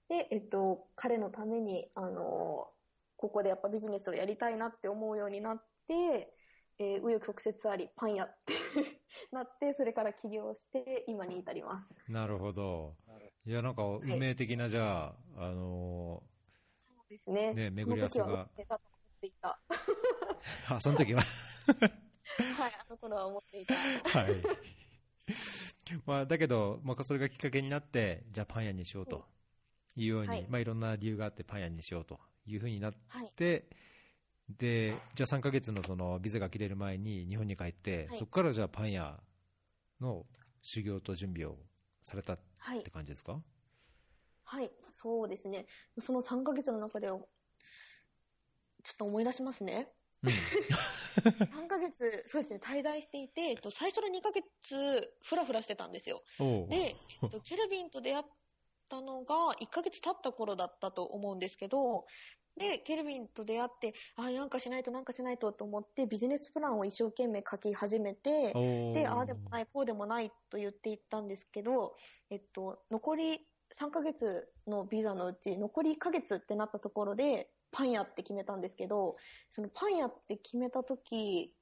[0.08, 2.70] で、えっと、彼のために、あの、
[3.16, 6.33] ここでやっぱビジネスをやりたいなって思うようになって、
[6.78, 8.54] えー、紆余曲折あり、パン屋って
[9.32, 12.12] なって、それから起業して、今に至ります。
[12.12, 12.96] なるほど。
[13.46, 16.22] いや、なんか、運命的な、じゃあ、あの
[16.86, 17.54] そうですね。
[17.54, 18.48] ね巡り合わせが
[20.68, 21.22] あ、その時は？
[22.58, 23.74] はい、あの頃は思っていた。
[23.74, 24.42] はい。
[26.06, 29.24] まあ、だけど、まあ、それがきっかけになって、じゃあパン屋にしようと
[29.96, 33.32] いうように、はいまあ、いろんな理由があってパン屋にしようというふうになっはい。
[34.58, 39.18] て、で、じゃあ3ヶ月のそのビザが切れる前に日本に帰って、はいそこからじゃあパン屋
[40.00, 40.26] の
[40.62, 41.56] 修行と準備を
[42.02, 42.90] されたっはいて。
[42.90, 43.40] 感じですか？
[44.44, 44.70] はい。
[44.90, 45.66] そうですね。
[45.98, 47.16] その3ヶ月の中で、ちょ
[48.92, 49.88] っと思い出しますね。
[50.22, 50.32] うん。
[51.14, 56.22] 3ヶ月、そうですね、滞在していて、えっと、最初の2ヶ月、ふらふらしてたんですよ。
[56.68, 58.24] で、えっと、ケルビンと出会っ
[58.88, 62.06] たのが1ヶ月経った頃だったと思うんですけど、
[62.56, 68.52] で、ケルビンと出会って、あ、なんかしないとなんかしないとと思って、ビジネスプランを一生懸命書き始めて、
[68.94, 71.96] で、ああでもない、こうでもないと言っていったんですけど、
[72.30, 79.16] えっと、残り3ヶ月のビザのうち、残り1ヶ月ってなったところで、パン屋って決めたんですけど、
[79.50, 81.52] そのパン屋って決めた時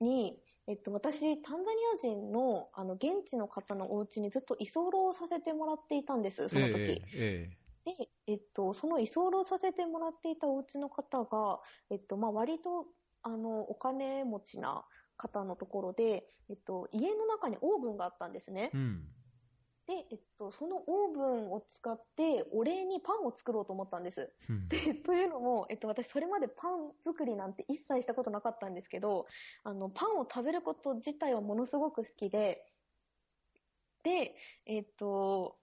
[0.00, 0.36] に、
[0.66, 6.80] えっと、私、タンザニア人の、あの、現地の方のお家にずっと居候させてもらっていたんです、その時。
[6.80, 7.92] えええで、
[8.26, 12.86] えっと、その居候させてもらっていたお家の方が、えっと、まあ、割と、
[13.22, 14.84] あの、お金持ちな
[15.16, 18.76] 方のところで、えっと、家の中にオーブンがあったんですねえ。
[18.76, 19.08] うん。
[19.86, 24.32] で、えっと、そのオーブンを使って、お礼にパンを作ろうと思ったんです。
[24.48, 29.26] うんで、というのも、えっと、私、それまでパン作りなんて一切したことなかったんですけど、
[29.64, 32.64] あの、パンを食べること自体はものすごく好きで、
[34.02, 34.34] で、
[34.66, 35.58] えっと、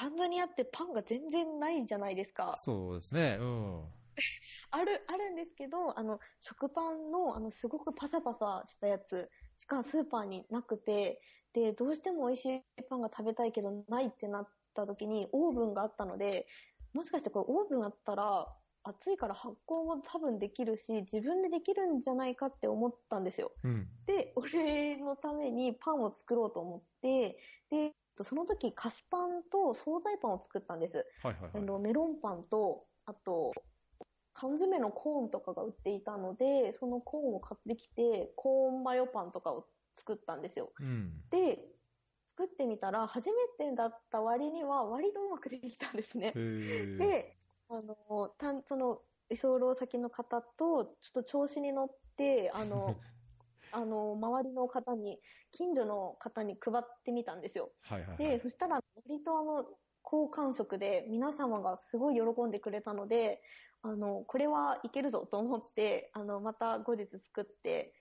[0.00, 2.54] タンザニアってパンが全然ないじゃないですか。
[2.56, 3.36] そうですね。
[3.38, 3.84] うん。
[4.70, 11.20] ある、あるんですけど、あの、食パンの、あの、すごくパサパサしたやつしかスーパーになくて、
[11.52, 16.46] で、どうしても美味しいパンが食べたいけど、ないってなった時に、オーブンがあったので、
[16.94, 18.46] もしかしてこれオーブンあったら、
[18.82, 23.52] 暑いから発酵も多分できるし、自分でできるんじゃないかって思ったんですよ。
[23.64, 23.86] うん。
[24.06, 27.92] で、お礼のためにパンを作ろうと思って、で、
[28.24, 31.06] その時菓子パンと惣菜パンを作ったんです。
[31.22, 31.50] はいはいはい。
[31.54, 33.52] あのメロンパンと、あと、
[34.32, 40.72] 缶詰のコーンとかが売っていたので、そのコーンを買ってきて、コーンマヨパンとかを作ったんですよ。
[40.80, 41.22] うん。
[41.30, 41.58] で、
[42.38, 46.32] 作ってみたら、初めてだった割には、割とうまくできたんですね。
[46.98, 47.36] で、
[47.68, 53.00] あの、たんその、居候先の方と、ちょっと調子に乗って、あの、
[53.72, 55.20] あの、周りの方に、
[55.52, 57.70] 近所の方に配ってみたんですよ。
[57.82, 58.38] はいはいはい。
[58.38, 59.66] で、そしたら、割とあの、
[60.02, 63.42] 好感触で皆様がすごい喜んでくれたので、
[63.82, 67.94] あの、これはいけるぞと思って、あの、また後日作って、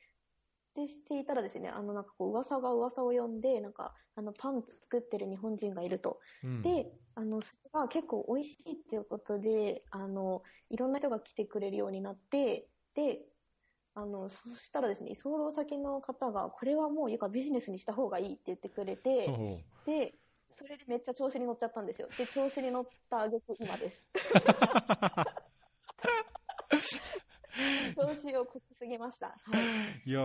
[0.76, 6.20] でしていたらですね、あの、なんかこう、噂が噂を呼んで、なんか、あの、パン作ってる日本人がいると。
[6.44, 13.26] うん、で、あの、それが結構美味しいっていうことで、あの、いろんな人が来てくれるようになって、で、
[13.96, 19.28] あの、そしたらですね、居候先の方が、これはもう、いうかビジネスにした方がいいって言ってくれて、
[19.86, 20.14] で、
[20.58, 22.10] それでめっちゃ調子に乗っちゃったんですよ。
[22.18, 24.04] で、調子に乗った挙句今です。
[27.96, 29.38] 調子をこきすぎました。
[29.44, 29.60] は
[30.06, 30.10] い。
[30.10, 30.22] いや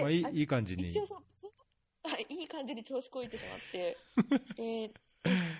[0.00, 0.88] まあいい、いい感じに。
[0.88, 1.22] 一応そ
[2.06, 3.96] はい、いい感じに調子こいてしまって、
[4.56, 4.92] で、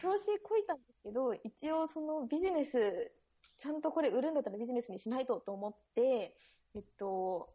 [0.01, 3.12] 調子こいたんですけど、一応そのビジネス、
[3.59, 6.37] ちゃんとこれ売るんだったらビジネスにしないとと思って、
[6.74, 7.48] えっと、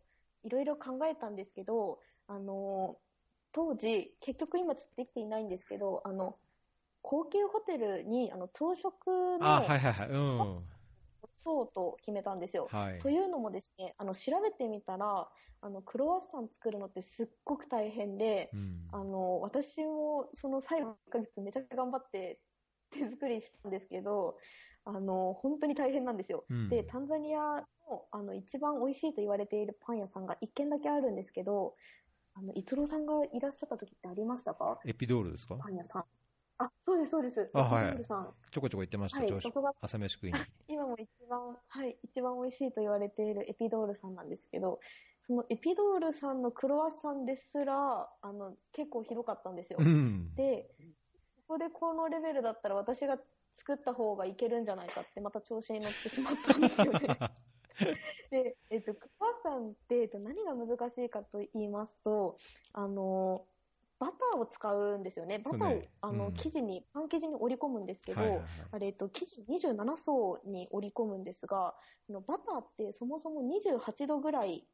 [0.43, 2.97] いろいろ考えたんですけど、あの、
[3.51, 6.37] 当時、結局今ちょっとできていないんですけど、あの、
[7.01, 9.07] 高級ホテルに、あの、朝食
[9.39, 10.63] の、あ、はいはいはい、うん。
[11.43, 12.67] そうと決めたんですよ。
[12.71, 15.27] はい、というのもですね、あの、調べてみたら、
[15.61, 22.39] あの、クロワッサン作るのってすっごく大変で、うん、あの、私もその最後の1ヶ月めちゃくちゃ頑張って
[22.91, 24.37] 手作りしたんですけど、
[24.85, 26.45] あの、本当に大変なんですよ。
[26.49, 31.75] うん、で、タンザニアの、あの、一番美味しいと言われているパン屋さんが一軒だけあるんですけど、
[32.33, 34.79] あの、逸郎さんがいらっしゃった時ってありましたか？
[34.85, 35.55] エピドールですか？
[35.55, 36.05] パン屋さん。
[36.57, 37.49] あ、そうです、そうです。
[37.53, 38.05] あ、はい。
[38.51, 39.33] ちょこちょこ言ってました、はい、
[39.81, 40.39] 朝飯食いに。
[40.67, 44.79] 今も一番、はい、一番美味しいと言われているエピドールさんなんですけど、
[45.27, 49.79] そのエピドールさんのクロワッサンですら、あの、結構ひどかったんですよ。
[49.81, 50.69] うん、で、
[51.35, 53.17] そこでこのレベルだったら私が
[53.57, 57.17] 作った方がいけるんじゃないかって、また調子に乗ってしまったんですよね。
[58.31, 62.37] で、えっと、クロワッサンって、えっと、何が難しいかと言いますと、
[62.73, 63.45] あの、
[63.99, 65.39] バターを使うんですよね。
[65.39, 71.75] バターを、ねうん、あの、生地に、パン生地に織り込むんですけど、はいはいはい、あれ、えっと、生地27層に織り込むんですが、
[72.09, 74.67] のバターってそもそも28度ぐらい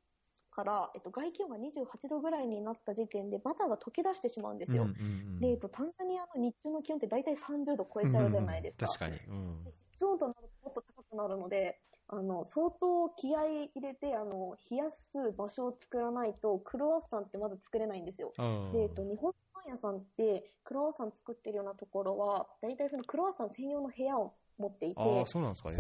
[0.58, 4.84] から、えっと、外気温が28度ぐらいになった時点でバターが溶け出してしまうんですよ。
[4.84, 5.00] うんうんう
[5.38, 9.06] ん、で、えっと、タンザニアの日中の気温って大体30度超えちゃうじゃないですか。
[9.06, 9.38] うんうん、確かに。
[9.38, 18.34] うん、湿温となるともっと高くなるので、あの、相当気合い入れて、あの、冷やす場所を作らないと、クロワッサンってまだ作れないんですよ。
[18.74, 25.74] で、えっと、日本パン屋さんって、クロワッサン作ってるようなところは、大体そのクロワッサン専用の部屋を持っていて、あそうなんですか、へ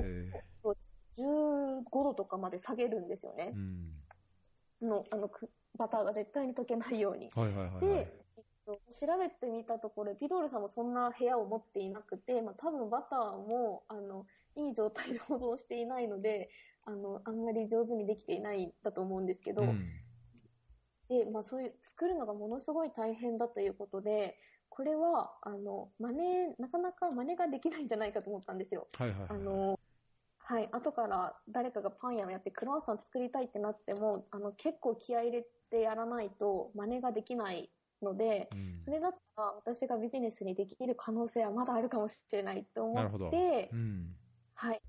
[1.17, 3.51] 15度とかまで下げるんですよね。
[3.55, 3.97] うん
[4.81, 5.29] の、あの、
[5.77, 7.29] バターが絶対に溶けないように。
[7.35, 16.49] はいはいはい、はい、で、えっと、調べてみたところ、ピドールさんもそんな部屋を持っていなくて、まあ多分バターも、あの、いい状態で保存していないので、
[16.85, 19.89] あの、あんまり上手にできていないんだと思うんですけど、うん、
[21.09, 24.37] で、まあそういう、作るのがものすごい大変だということで、
[24.69, 28.87] これは、あの、真似、なかなか真似ができないんじゃないかと思ったんですよ。
[28.97, 29.76] はいはい、はい、あの、
[30.49, 37.69] はい、後から誰かがパン屋をやってクロワッサン作りたいってなっても、あの、結構気合い入れてやらないと真似ができない
[38.01, 44.15] ので、うん、それだったら私がビジネスにできる可能性はまだあるかもしれないと思って、うん、
[44.55, 44.81] はい。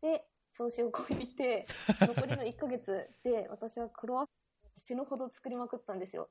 [0.00, 0.24] で、
[0.56, 1.66] 調子をこいて、
[2.00, 6.28] 残りの1ヶ月で私はクロワッサン死ぬほど作りまくったんですよ。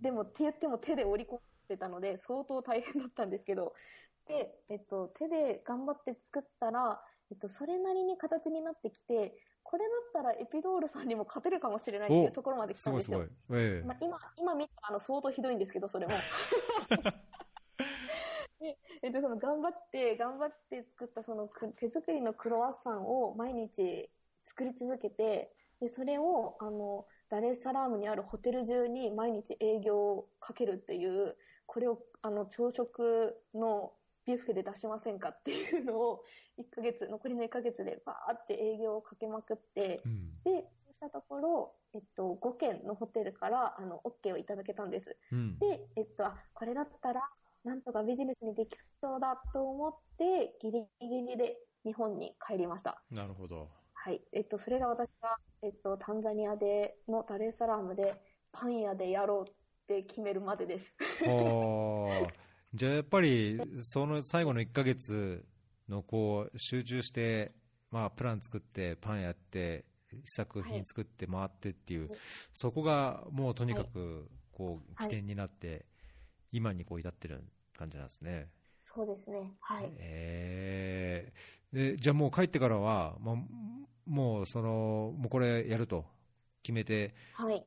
[0.00, 3.74] でもって言っても手で織り込んでたので相当大変だったんですけど、
[4.26, 13.22] で、えっと、手で頑張って作ったら、えっと、それなりに形になってきて、これだったらエピドールさんにも勝てるかもしれないっていうところまで来たんですよ。
[13.22, 16.14] すごいええ、まあ、今、今見たあの相当ひどいんですけど、それも。
[18.60, 24.10] で、えっと、その頑張って、頑張って作ったその手作りのクロワッサンを毎日
[24.46, 33.92] 作り続けて、で、それを、あの、ダレッサラームにあるホテル中に毎日営業をかけるっていう、これを、あの、朝食の
[34.30, 36.22] ビュッフェで出しませんかっていうのを、
[36.58, 45.16] 1ヶ月、残りの1ヶ月でバーって営業をかけまくって、うん、で、そうしたところ、えっと、5軒のホテルから、あの、OK をいただけたんです。
[45.32, 47.28] うん、で、えっと、あ、これだったら、
[47.64, 53.02] なんとかビジネスにできそうだと思って、ギリギリで日本に帰りました。
[53.10, 53.68] なるほど。
[53.94, 54.22] はい。
[54.32, 58.14] えっと、それが私が、えっと、タンザニアでのダレーサラームで、
[58.52, 59.52] パン屋でやろうっ
[59.86, 60.94] て決めるまでです。
[62.74, 65.44] じゃあやっぱり、その最後の1か月
[65.88, 67.52] のこう集中して、
[67.90, 69.84] まあ、プラン作って、パンやって、
[70.24, 72.18] 試作品作って回ってっていう、はい、
[72.52, 75.84] そこがもうとにかくこう起点になって、
[76.52, 77.42] 今にこう至ってる
[77.76, 78.48] 感じなんですね。
[78.94, 79.52] そうですね。
[79.60, 79.90] はい。
[79.98, 83.34] えー、でじゃあもう帰ってからは、も
[84.06, 86.04] う、もうその、もうこれやると
[86.62, 87.64] 決めて、はい。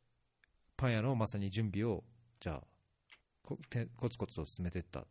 [0.78, 2.04] パン屋のまさに準備を、
[2.40, 2.64] じゃあ、
[3.44, 3.58] こ
[3.98, 5.04] コツコツと進めていったっ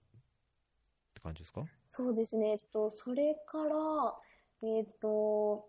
[1.14, 1.64] て感じですか？
[1.89, 2.53] そうですね。
[2.53, 4.18] えっと、それから、
[4.62, 5.68] えっと、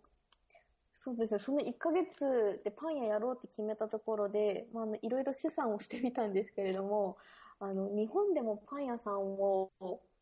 [0.93, 1.39] そうですね。
[1.39, 7.17] その1ヶ月でパン屋やろうって決めたところで、まあいろいろ試算をしてみたんですけれども、
[7.59, 9.71] あの、日本でもパン屋さんを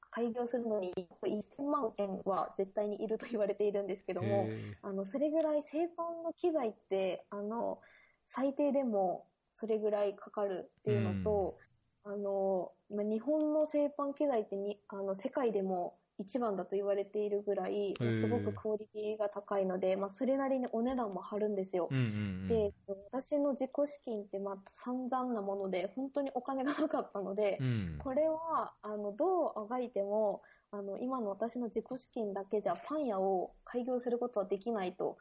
[0.10, 0.92] 開業するのに
[1.24, 7.80] 1000万円は絶対にいると言われているんですけども、へあの、それぐらい製パンの機材って、あの、
[8.26, 11.60] 最低でもそれぐらいかかるっていうのと、
[12.04, 21.88] あの、まあ、日本の製パン機材ってに、あの、世界でも一番だと言われているぐらい、すごくクオリティが高いので、まあ、それなりにお値段も張るんですよ。
[21.92, 22.48] うんうんうん。
[22.48, 27.96] で、えっと私の自己資金って、まあ、散々なもので、本当にお金がなかったので、うん。
[28.00, 30.42] これは、あの、どうあがいても、
[30.72, 35.18] あの、今の私の自己資金だけじゃパン屋を開業することはできないと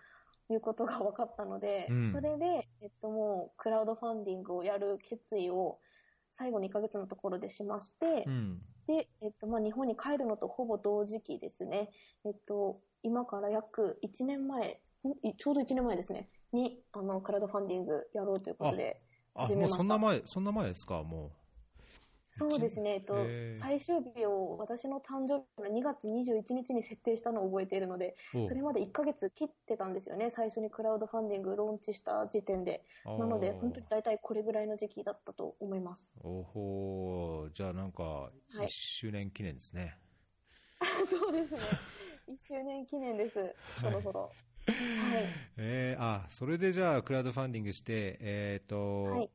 [0.48, 5.80] いうことが分かったので、うんそれで、えっと、もう、クラウドファンディングをやる決意を、
[6.40, 8.58] 最後2ヶ月のところでしまして、うん。
[8.86, 11.90] で、えっと、まあ、日本に帰るのとほぼ同時期ですね。
[12.24, 14.80] えっと、今から約1年前、
[15.36, 19.02] ちょうど1年前ですね、に、あの、クラウドファンディングやろうということで、
[19.34, 19.76] あ、もう始めました。
[19.76, 21.30] そんな前、そんな前ですか、も
[22.40, 32.82] そうですね、えっと最終日を私の誕生日の2月21日に設定したのを覚えているので、それまで1ヶ月切ってたんですよね、最初にクラウドファンディングローンチした時点で。
[33.04, 36.14] なので、本当に大体これぐらいの時期だったと思います。
[36.22, 37.52] おほー。
[37.52, 38.64] じゃあなんか、い。
[38.64, 39.98] 1周年記念ですね。
[41.10, 41.60] そうですね、
[42.28, 44.20] 1周年記念です、そろそろ。
[44.20, 44.32] はい。
[45.58, 49.30] えー、あ、それでじゃあ、クラウドファンディングして、えっ、と、はい。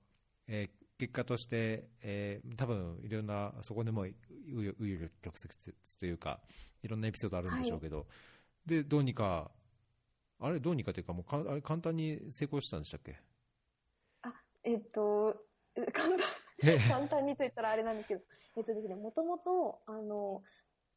[0.47, 4.13] えー結果として、えー、多分いろんな、そこでもう
[4.49, 6.39] 余余曲折というか、
[6.83, 8.07] いろんなエピソードあるんでしょうけど、
[8.65, 9.51] で、どうにか、
[10.39, 13.17] あれ、どうにかというか、もうかあれ簡単に成功したんでしたっけ？
[14.63, 15.35] えっと、
[15.93, 16.19] 簡単、
[16.63, 18.21] え簡単にと言ったらあれなんですけど、
[18.57, 20.41] えっとですね、もともと、あの、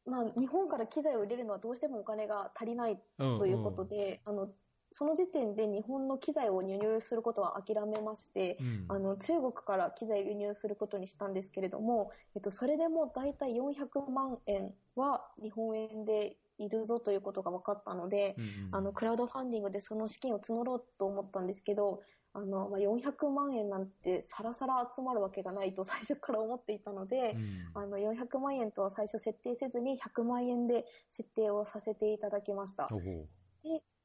[0.05, 4.49] まあ、日本から機材を入れるのはどうしてもお金が足りないということで、あの、
[4.91, 8.67] その時点で日本の機材を輸入することは諦めまして、うん。
[8.67, 18.75] うんあの、中国から機材を輸入することにしたんですけれども、えっと、それでも大体400万円は日本円でいるぞということが分かったので、うんうん。
[18.75, 22.01] あの、クラウドファンディングでその資金を募ろうと思ったんですけど、
[22.33, 27.71] あの、まあ、400万円なんてさらさら集まるわけがないと 最初から思っていたので、うん。
[27.73, 32.87] あの、400万円とは最初設定せずに100万円で設定をさせていただきました。
[32.91, 33.27] おほ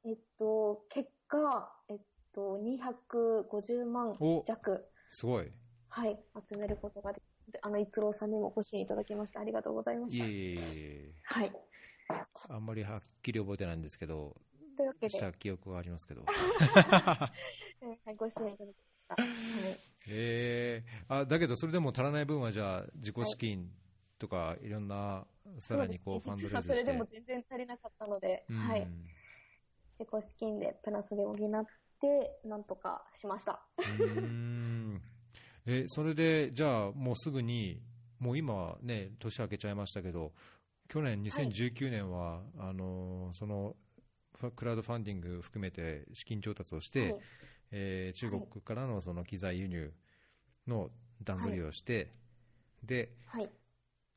[0.06, 1.98] えっと、結果、えっ
[2.34, 5.50] と、250万お弱、すごい。
[5.88, 6.18] はい、
[6.50, 10.26] 集めることができて、あの、一郎さんにもご支援いただきましてありがとうございました。
[10.26, 11.52] いえいえいえはい。
[12.50, 14.36] あんまりはっきり覚えてないんですけど、
[14.76, 16.24] というわけで、した記憶がありますけど。
[16.28, 17.32] は
[18.10, 19.14] い、ご支援いただきました。
[19.14, 19.28] はい。
[20.08, 23.70] えー、あだけど、それでも足らない分は、じゃあ、自己資金
[24.18, 25.26] とか、いろんな、
[25.60, 26.68] さらにこう、ファンドレイズして。
[26.68, 28.86] それでも全然足りなかったので、うんはい。
[29.98, 31.66] 自己資金でプラスで補っ
[32.00, 33.60] て、なんとかしました。
[33.84, 35.02] うーん。
[35.66, 37.80] えそれで、じゃあ、もうすぐに、
[38.18, 40.32] もう今ね、年明けちゃいましたけど、
[40.88, 43.74] 去年、2019年は、あのその
[44.56, 47.20] クラウドファンディング含めて資金調達をして、はい。
[47.70, 49.92] えー中国からのその機材輸入
[50.66, 50.90] の
[51.22, 52.12] 段取りをして、
[52.82, 53.50] で、はい。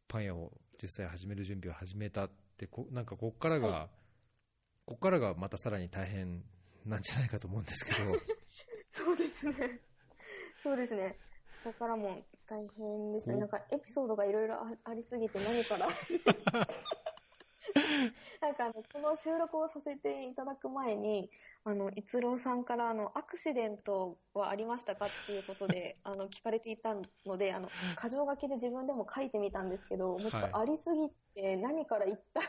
[0.08, 0.52] パン屋を
[0.82, 3.90] 実際始める準備を始めたって、こなんかこっからが、
[4.88, 6.44] はこっからがまたさらに大変
[6.86, 7.98] なんじゃないかと思うんですけど、
[8.92, 9.82] そうですね。
[10.64, 11.18] そうですね。
[11.64, 13.36] そこからも大変ですね。
[13.36, 15.88] おなんかエピソードがいろいろあありすぎて何から。
[18.42, 21.30] なんかあの、この収録をさせていただく前に、
[21.64, 27.70] あの、逸郎さんからあの、アクシデントはありましたかっていうことで、 あの、聞かれていたので、あの、
[28.02, 32.48] 箇条書きで自分でも書いてみたんですけど、もうちょっとありすぎて、何から一体、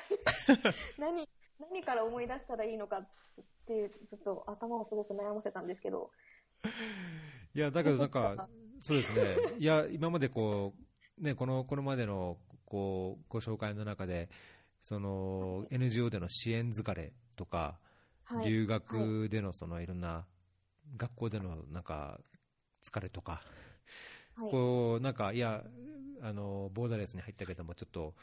[0.99, 1.29] 何、
[1.61, 3.09] 何から思い出したらいいのかっ
[3.67, 6.11] て、ちょっと頭をすごく悩ませたんですけど、
[7.55, 8.49] いや、だけどなんか、
[8.79, 10.75] そうですね、いや、今までこ
[11.19, 14.29] う、ね、この、これまでの、こう、ご紹介の中で、
[14.81, 17.79] その、NGO での支援疲れとか、
[18.25, 18.49] はい。
[18.49, 20.27] 留学でのそのいろんな、
[20.97, 22.21] 学校でのなんか、
[22.83, 23.43] 疲れとか、
[24.37, 24.51] はい。
[24.51, 25.65] こう、なんか、いや、
[26.23, 28.15] あの、ボーダーレスに入ったけども、ちょっと、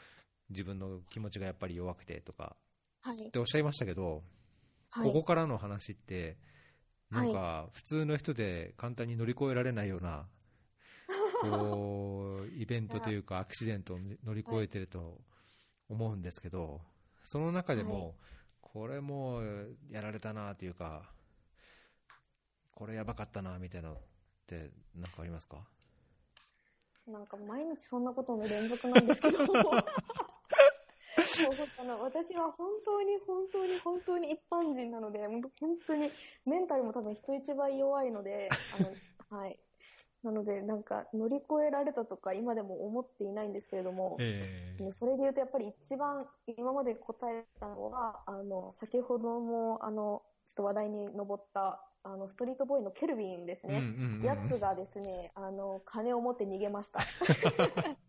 [0.48, 2.65] 自分の気持ちがやっぱり弱くてとか、はい
[3.12, 3.30] っ。
[3.30, 4.22] ておっしゃいましたけど、
[4.90, 5.06] はい。
[5.06, 6.36] ここからの話って、はい
[7.08, 10.26] なんか、普通の人で簡単に乗り越えられないような、
[11.40, 15.20] こう、イベントというか、アクシデントを乗り越えてると
[15.88, 16.80] 思うんですけど、
[17.24, 18.14] その中でも、はい。
[18.60, 21.10] これもうやられたなというか、
[22.72, 23.98] これやばかったなみたいなのっ
[24.46, 25.66] て、なんかありますか？
[27.06, 29.46] なんか毎日そんなことの連続なんですけど、も
[31.78, 35.42] あの私は本当に本当に本当に一般人なので、本
[35.86, 36.10] 当に
[36.44, 38.92] メンタルも多分人一倍弱いので、あの、
[39.40, 39.58] はい。
[40.22, 53.82] なので、なんか乗り越えられたとか今でも思っていないんですけれども、えー、それで言うとやっぱり一番今まで答えたのは、あの、先ほども、あの、ちょっと話題に上ったあのストリートボーイのケルビンですね、
[54.22, 57.00] やつがですねあの金を持って逃げました。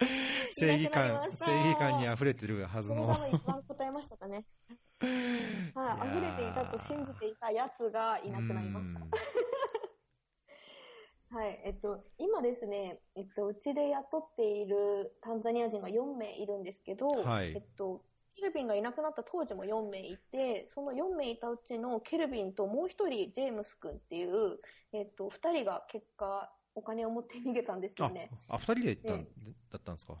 [0.52, 3.16] 正義感、正義感に溢れてるはずの。
[3.32, 4.46] 一番答えましたかね。
[5.74, 9.00] はい、溢れていたと信じていたやつがいなくなりました。
[11.36, 24.60] はい、えっと、今ですね、えっと、うちで雇っているタンザニア人が4名いるんですけど、はい、えっと、ケルビンがいなくなった当時も4名いて、その4名いたうちのケルビンともう1人、ジェームス君っていう、
[24.92, 28.30] えっと、2人が結果、お金を持って逃げたんですよね。
[28.48, 30.14] あ、あ2人で行ったん、だったんですか？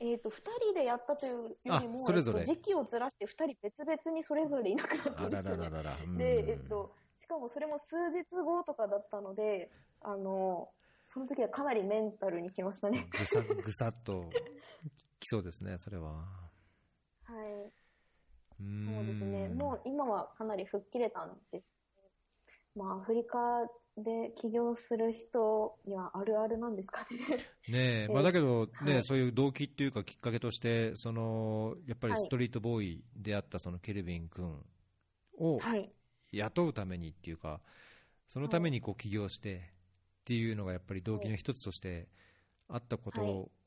[0.00, 5.70] えっ、と、2人でやったというよりも、それぞれ、えっと、時期をずらして2人別々にそれぞれいなくなったんですよね。
[6.18, 10.70] で、えっと、しかもそれも数日後とかだったので、あの、
[11.04, 13.06] その時はかなりメンタルにきましたね。
[13.12, 14.24] ぐさぐさっと
[15.20, 16.24] きそうですね、それは。
[17.24, 17.34] は
[17.68, 17.72] い。
[18.58, 19.48] そうですね。
[19.48, 21.70] もう今はかなり吹っ切れたんです。
[22.74, 23.38] まあ、アフリカ
[23.96, 27.36] で起業する人にはあるあるなんですかね。
[27.68, 34.64] ねえ、 まあ、だけど、ね、はい、そういう動機っていうかきっかけとして、その、やっぱりストリートボーイであったそのケルビン君
[35.38, 35.58] を
[36.32, 37.60] 雇うためにっていうか、
[38.28, 42.08] そのためにこう起業してっていうのがやっぱり動機の一つとして
[42.68, 43.22] あったこと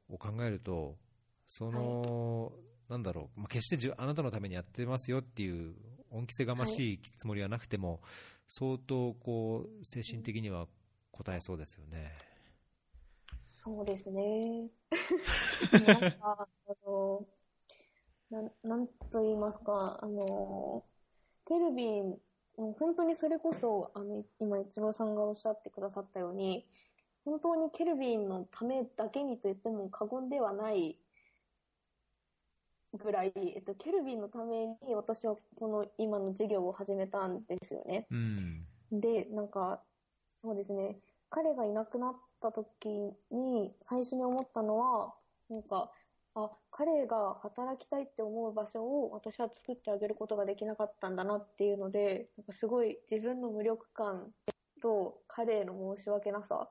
[0.09, 0.97] を考えると、
[1.45, 2.51] その、
[2.89, 5.75] なんだろう、まあ、決してじあなたのためにやってますよっていう
[6.15, 7.99] 恩着せがましいつもりはなくても、はい、
[8.47, 10.67] 相当こう精神的には
[11.13, 12.11] 応えそうですよね。
[13.41, 14.69] そうですね。
[15.71, 17.25] なんか、あの、
[18.29, 20.83] ななんと言いますか、あの、
[21.45, 22.19] テルビン、
[22.55, 26.67] 本当にそれこそ、あの、今、一郎さんがおっしゃってくださったように、
[27.23, 30.99] 本当にケルビンのためだけにと言っても過言ではない
[32.97, 38.07] ぐらい、えっと、ケルビンのために私はこの今の授業を始めたんですよね。
[38.11, 39.81] うん、で、なんか、
[40.41, 40.97] そうですね、
[41.29, 42.89] 彼がいなくなった時
[43.31, 45.13] に最初に思ったのは、
[45.49, 45.91] なんか、
[46.35, 54.27] あ、彼が働きたいって思う場所を私は作ってあげることができなかったんだなっていうので、なんかすごい自分の無力感
[54.81, 56.69] と彼への申し訳なさ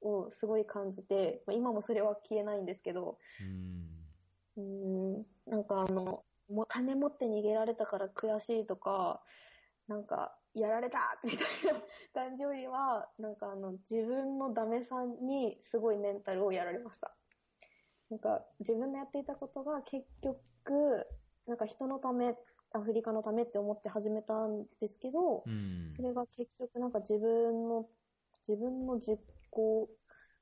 [0.00, 3.93] をすごい感じて、まあ、今もそれは消えないんですけど、うん
[4.56, 5.14] うん、
[5.46, 9.22] なんかあの、も金持って逃げられたから悔しいとか、
[9.88, 11.38] なんか、やられたみたい
[11.72, 11.80] な
[12.14, 17.14] 感じよりは、なんかあの、自分のダメさんにすごいメンタルをやられました。
[18.10, 21.06] なんか、自分のやっていたことが結局、
[21.46, 22.36] なんか人のため、
[22.72, 27.86] アフリカのためって思って始めたんですけど、うん、それが結局なんか自分の、
[28.46, 29.18] 自分の実
[29.50, 29.88] 行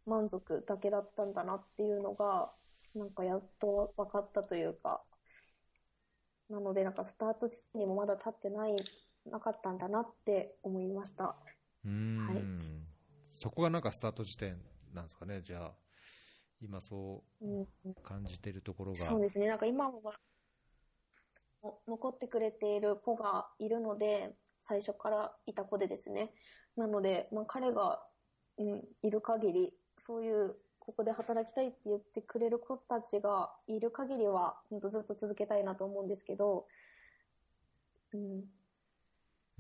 [0.07, 2.53] 満足だけだったんだなっていうのが、
[2.95, 5.03] なんかやっと分かったというか、
[6.51, 8.77] なのでなんかスタート地点にもまだ立ってない、
[9.27, 11.37] なかったんだなって思いました。
[11.85, 12.43] うん、はい。
[13.29, 14.61] そこがなんかスタート地点
[14.93, 15.73] なんですかね、じゃあ、
[16.61, 17.67] 今そう
[18.03, 19.05] 感じてるところが。
[19.05, 20.03] うん、そうですね、なんか今も
[21.89, 26.33] 残ってくれている子がいるので、最初からいた子でですね。
[26.77, 28.05] なので、まあ、彼が、
[28.59, 29.75] うん、いる限り、
[30.07, 36.67] そういうここで働きたいって言ってくれる子たちがいる限りは、本当ずっと続けたいなと思うんですけど、
[38.13, 38.45] うん。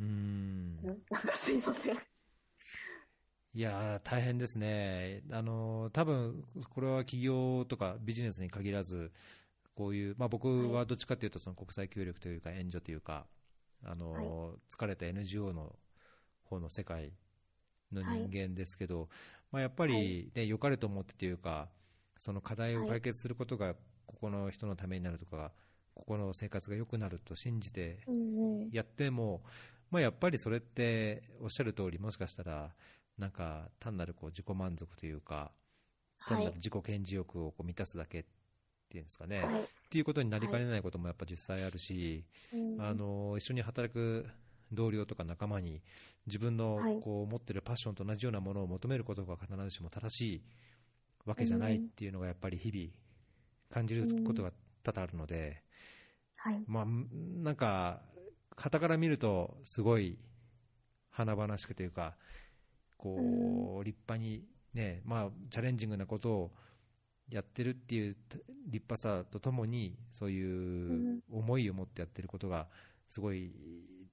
[0.01, 0.77] うん。
[0.83, 1.97] なんかすいません。
[3.55, 5.23] いや大変ですね。
[5.31, 9.13] あの、多分、これは企業とかビジネスに限らず、
[9.77, 13.27] こういう、まあ僕はどっちかというと、その国際協力というか援助というか、
[13.85, 14.25] あの、はい、
[14.75, 15.77] 疲れた NGO の
[16.45, 17.13] 方の世界
[17.93, 19.09] の人間ですけど、はい、
[19.53, 21.69] まあ、やっぱりね、良、かれと思ってというか、
[22.19, 23.75] その課題を解決することが、
[24.07, 25.53] ここの人のためになるとか、
[25.95, 28.01] ここの生活が良くなると信じて
[28.71, 29.43] やっても、
[29.91, 32.75] まあ、やっぱりそれっておっしゃる通り、もしかしたら、
[33.19, 35.53] なんか単なるこう自己満足というか、
[36.27, 38.25] 単なる自己顕示欲をこう満たすだけっ
[38.89, 44.27] ていうんですかね、はい、っていうことになりかねないこともやっぱ実際あるし、はい、あの一緒に働く
[44.73, 45.83] 同僚とか仲間に
[46.27, 50.43] 自分のこう持ってるパッションと同じようなものを求めることが必ずしも正しい
[51.25, 52.91] わけじゃないっていうのがやっぱり日々
[53.71, 54.53] 感じることが
[54.83, 55.63] 多々あるので、
[56.67, 56.87] まあ、
[57.43, 58.03] なんか、
[58.57, 60.19] 傍から見るとすごい
[61.11, 62.17] 華々しくというか、
[62.97, 64.45] こう立派に
[64.75, 66.53] ね、まあ、チャレンジングなことを
[67.31, 68.17] やってるっていう
[68.67, 72.69] 立派さとともに、そういう思いを持ってやってることが、
[73.09, 73.53] すごい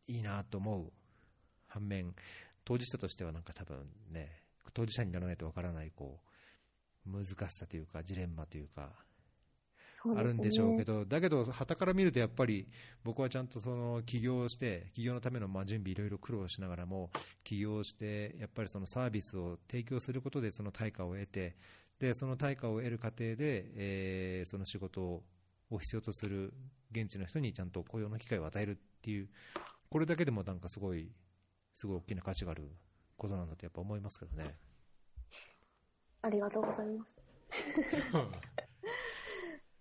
[0.10, 0.92] いいなと思う
[1.68, 2.16] 反面、
[2.66, 3.78] 当事者としてはなんか多分
[4.12, 4.44] ね、
[4.74, 6.20] 当事者にならないとわからないこ
[7.08, 8.90] う難しさというか、ジレンマというか、
[10.16, 12.68] あるんでしょうけど、だけど、はたから見るとやっぱり
[13.04, 17.12] 僕はちゃんとその起業して、起業のためのまあ準備、いろいろ苦労しながらも、
[17.44, 21.56] 起業して、やっぱりそのサービスを提供することでその対価を得て、
[22.00, 25.02] でその対価を得る過程で、えー、その仕事
[25.70, 26.54] を必要とする
[26.92, 29.30] 現地の人にちゃんと雇用の機会を与えるっていう、
[29.90, 31.12] これだけでもなんかすごい、
[31.74, 32.70] すごい大きな価値がある
[33.18, 34.56] ことなんだとやっぱ思いますけどね。
[36.22, 37.12] ありがとうございます。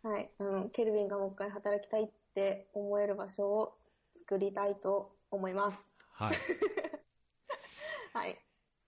[0.06, 0.30] はい。
[0.38, 3.78] あの、ケルビンがもう一回働きたいって思える場所を
[4.16, 5.78] 作りたいと思います。
[6.12, 6.36] はい。
[8.14, 8.38] はい。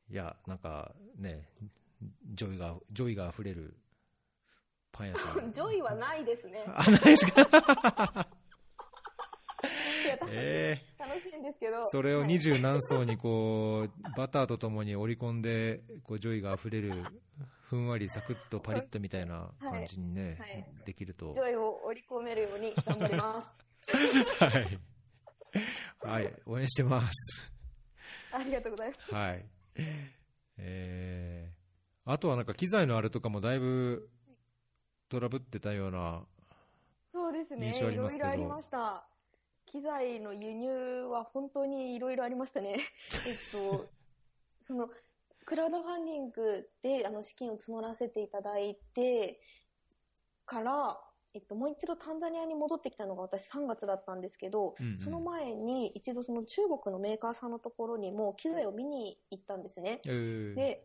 [0.08, 1.52] いや、なんかね、
[2.32, 3.76] joy が、 joy が溢れる
[4.92, 5.52] パン屋さん。
[5.52, 6.64] joy はないですね。
[6.66, 8.28] あ、ないですか？
[10.28, 11.84] えー、楽しいんですけど。
[11.86, 17.04] それを二十何層にこう、 バターとともに織り込んで、こう、 joy が溢れる、
[17.62, 21.34] ふんわりサクッとパリッとみたいな感じにね、はいはい、できると。
[21.34, 23.88] ジョイを織り込めるように頑張ります。
[24.44, 24.78] はい。
[26.00, 27.50] はい、応援してます。
[28.32, 29.14] ありがとうございます。
[29.14, 29.44] はい。
[30.58, 34.08] えー、あとはなんか機材のあれとかもだいぶ
[35.08, 36.24] トラブってたような
[37.12, 37.76] そうですね。
[37.76, 39.04] いろいろありました。
[39.70, 42.78] 機材の輸入は本当にいろいろありましたね。
[43.26, 43.86] えっと、
[44.66, 44.90] その、
[45.44, 49.40] クラウドファンディングであの資金を募らせていただいて
[50.44, 51.00] から、
[51.34, 60.00] えっと、もう一度タンザニアに戻ってきたのが私3月だったんですけど、うんうん、その前に一度その中国のメーカーさんのところにも機材を見に行ったんですね。
[60.04, 60.84] えー、で、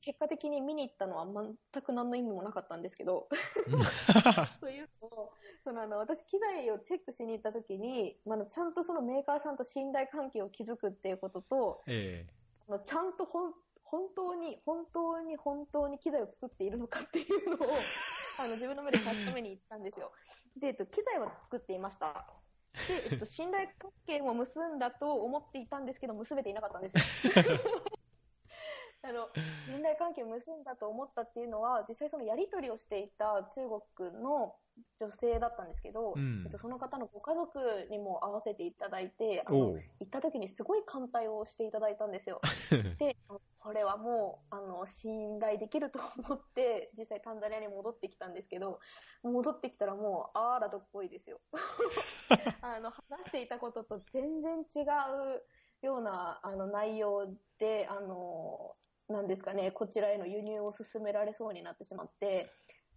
[0.00, 1.26] 結果的に見に行ったのは
[1.72, 3.28] 全く何の意味もなかったんですけど、
[4.60, 5.32] というのも、
[5.62, 13.52] そのあの私機材をチェックしに行った時に、まあ、ちゃんとそのメーカーさんと信頼関係を築くっていうことと、えー、ちゃんと本
[13.90, 17.70] 本当に、本当に、本当に機材を作っているのかっていうのを、
[18.38, 20.12] あの、自分の目で確かめに行ったんですよ。
[20.56, 22.24] で、えっと、機材は作っていました。
[22.86, 27.32] で、えっと、 信頼関係も結んだと思っていたんですけど、結べていなかったんですよ。
[29.02, 29.28] あの、
[29.66, 34.54] 信頼関係を結んだと思ったっていうのは、実際そのやり取りをしていた中国の
[35.00, 37.58] 女性だったんですけど、うん、えっと、その方のご家族
[37.90, 42.40] にも会わせていただいて、あの、行った時にすごい艦隊をしていただいたんですよ。
[42.98, 43.16] で、
[43.58, 48.80] これはもう、あの、信頼できると思って、実際タンザニアに戻ってきたんですけど、
[49.22, 51.40] 戻ってきたらもう、あーらどっぽいですよ。
[52.62, 54.86] あの、話していたことと全然違
[55.82, 57.26] うような、あの、内容
[57.58, 58.76] で、あの、
[59.08, 62.50] なんですかね、こちらへの輸入を進められそうになってしまって、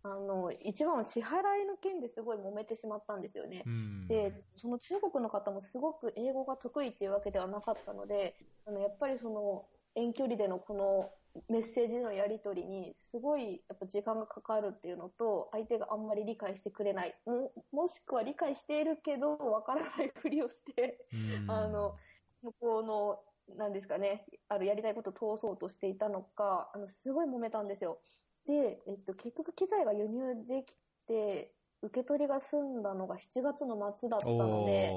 [0.03, 3.63] あの、一番は支払いの件ですごい揉めてしまったんですよね。
[4.07, 8.35] で、その中国の方もすごく英語が得意っていうわけではなかったので、
[8.65, 11.11] あの、やっぱりその、遠距離でのこの
[11.49, 21.05] メッセージのやり取りにすごいやっぱ時間がかかるっていうのと相手があんまり理解してくれないももしくは理解しているけどわからないふりをして
[21.47, 21.95] あの
[22.43, 23.19] 向こうの
[23.57, 27.99] なんですかねあるやりたいことを通そうとしていたのかあのすごい揉めたんですよ。
[28.47, 30.77] で、えっと、結局機材が輸入でき
[31.07, 34.91] て、受け取りが済んだのが7月の末だったので、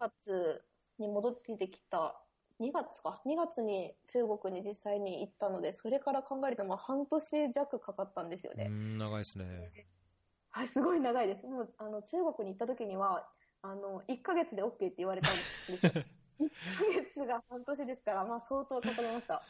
[0.00, 0.64] 3月
[0.98, 2.20] に戻ってきた、
[2.58, 8.68] 2月か、2月に中国に実際に行ったので、それから考えるともう半年弱かかったんですよね。
[8.68, 9.72] 長いですね。
[10.50, 11.46] はい、すごい長いです。
[11.46, 13.26] もう、あの、中国に行った時には、
[13.62, 15.36] あの、1ヶ月で OK って言われたん
[15.68, 15.92] ですよ。
[16.40, 16.84] 1ヶ
[17.14, 19.46] 月が半年ですから、まあ相当かかりました。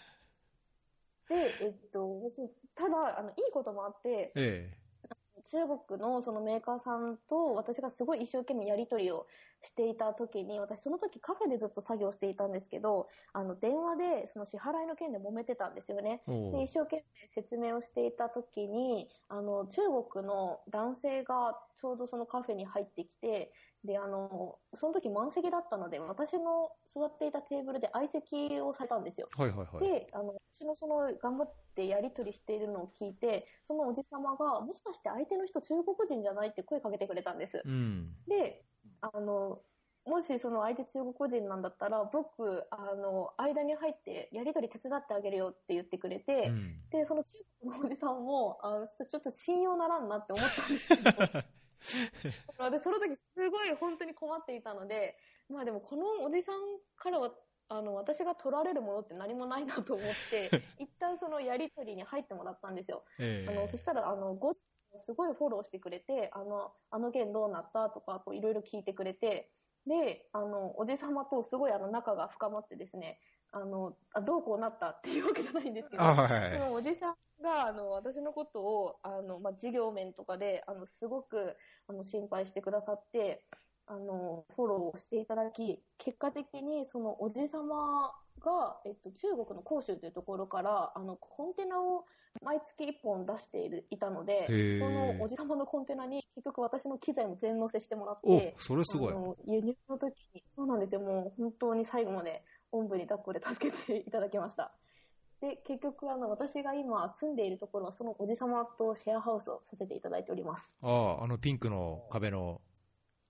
[1.31, 2.21] で、えっと、
[2.75, 4.77] ただ、あの、いいこともあって、ええ、
[5.45, 9.27] 中国のそのメーカーさんと私がすごい一生懸命やり取りを
[9.63, 16.23] していた時に、私その時カフェでずっと作業していたんですけど、あの電話でその支払いの件で揉めてたんですよね。
[16.53, 23.53] で、一生懸命説明をしていた時に、あの中国の男性がちょうどそのカフェに入ってきて、
[23.85, 29.29] で、あの、その時満席だったので、私の座っていたテーブルで相席をされたんですよ。
[29.37, 29.89] はいはいはい。
[29.89, 37.63] で、あの、私のその頑張ってやりとりしているのを聞いて、そのおじさまが、もしかして相手の人中国人じゃないって声かけてくれたんです。
[37.65, 38.65] うん、で、
[39.01, 39.63] あの、
[40.07, 51.03] もしその相手中国人なんだったら、僕、あの、間に入ってやりとり手伝ってあげるよって言ってくれて、うん、で、その中国のおじさんも、あの、ちょっと、ちょっと信用ならんなって思ったんですけど、
[52.71, 55.17] で、その時すごい本当に困っていたので、
[55.49, 56.61] まあでもこのおじさん
[56.97, 57.35] からは
[57.69, 63.05] あの、私が取られるものって何もないなと思って、 一旦そのやりとりに入ってもらったんですよ。
[63.21, 64.61] えあの、そしたら、あの、後日
[64.99, 69.49] すごいフォローしてくれて、あの、あの件どうなったとか、いろいろ聞いてくれて、
[69.87, 73.21] で、あの、おじさまとすごいあの仲が深まってですね、
[73.53, 76.51] あの、あどうこうなったっていうわけじゃないんですけど、あ、はいはい。
[76.53, 81.57] でもおじさんが、あの、私のことを、あの、まあ、事業面とかで、あの、すごく、
[81.89, 83.45] あの、心配してくださって、
[83.87, 92.05] あの、フォローをしていただき、結果的に、その、おじさまが、えっと、中国の広州というところから、あの、コンテナを
[92.43, 99.17] 毎月1本出している、いたので、そのおじさまのコンテナに、結局私の機材も全乗せしてもらっおて、、それすごいあ。
[99.17, 104.73] の輸入の時に、そうなんですよ、もう本当に最後までおんぶに抱っこで助けていただきました。
[105.41, 110.71] で、結局、あの、私が今住んでいるところは、そのおじさまとシェアハウスをさせていただいております。
[110.83, 110.89] あ
[111.21, 112.61] あ、あのピンクの壁の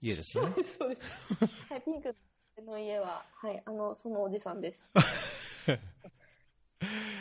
[0.01, 0.45] 家ですね。
[0.79, 1.07] そうです。
[1.71, 2.15] はい、ピンク
[2.67, 4.91] の家は、はい、あの、そのおじさんです。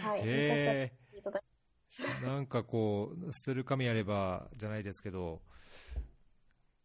[0.01, 0.91] はい、え、
[2.23, 5.41] なんかこう、捨てる紙あればじゃないですけど、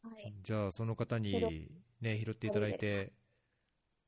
[0.03, 1.71] はい、じゃあその方に拾
[2.03, 3.13] ね、拾っていただいて、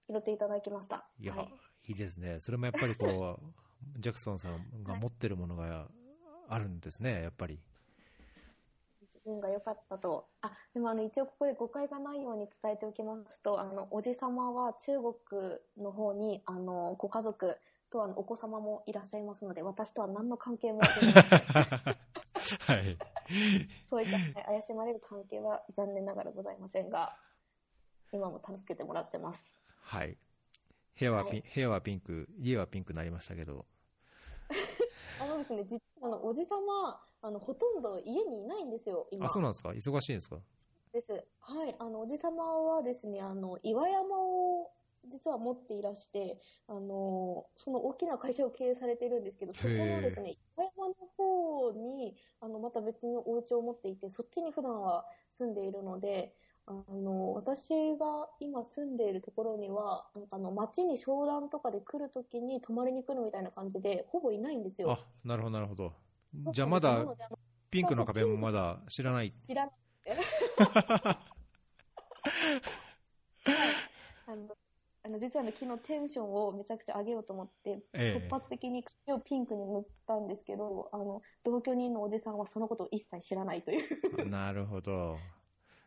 [0.09, 1.07] 拾っていただきました。
[1.19, 1.53] いや、はい、
[1.89, 2.41] いいですね。
[2.41, 3.43] それもやっぱりこう、
[4.01, 5.89] ジャクソンさんが持ってるものが
[6.49, 7.61] あるんですね、やっぱり。
[9.25, 10.29] 運が良かったと。
[10.41, 15.15] あ、でもあの、一応ここで誤解がないように伝えておきますと、あの、おじさまは中国
[15.79, 17.59] の方に、あの、ご家族
[17.91, 20.81] とあのお子様もいらっしゃいますので、私とは何の関係も。
[20.81, 22.99] はい。
[23.91, 27.17] そういったはい怪しまれる関係は残念ながらございませんが、
[28.13, 29.41] 今も助けてもらってます。
[29.87, 30.19] はい。
[30.99, 33.65] 部屋はピン、はい部屋はピンク、家はピンクになりましたけど、
[35.21, 39.27] あのですね、実はあの、おじさま、あの、ほとんど家にいないんですよ、今。
[39.27, 39.71] あ、そうなんですか？
[39.71, 40.41] 忙しいんですか？
[40.93, 41.25] です。
[41.41, 41.77] はい。
[41.79, 44.73] あの、おじさまはですね、あの、岩山を
[45.09, 56.35] 実は持っていらして、あの、その大きな会社を経営されているんですけど、そこのですね、岩山の方に、あの、また別のお家を持っていて、そっちに普段は住んでいるので、
[56.69, 64.91] あの、私が今住んでいるところには、なんかあの、街に商談とかで来るときに泊まりに来るみたいな感じで、ほぼいないんですよ。
[64.91, 65.93] あ、なるほど、なるほど。
[66.53, 67.07] じゃあまだ
[67.71, 69.31] ピンクの壁もまだ知らない。
[69.31, 70.17] 知らなくて。
[74.27, 74.57] あの、
[75.05, 83.79] あの実はね、昨日テンションをめちゃくちゃ上げようと思って、ええ突発的に髪をピンクに塗ったんですけど、あの、同居人のおじさんはそのことを一切知らないとい
[84.25, 84.29] う。
[84.29, 85.17] なるほど。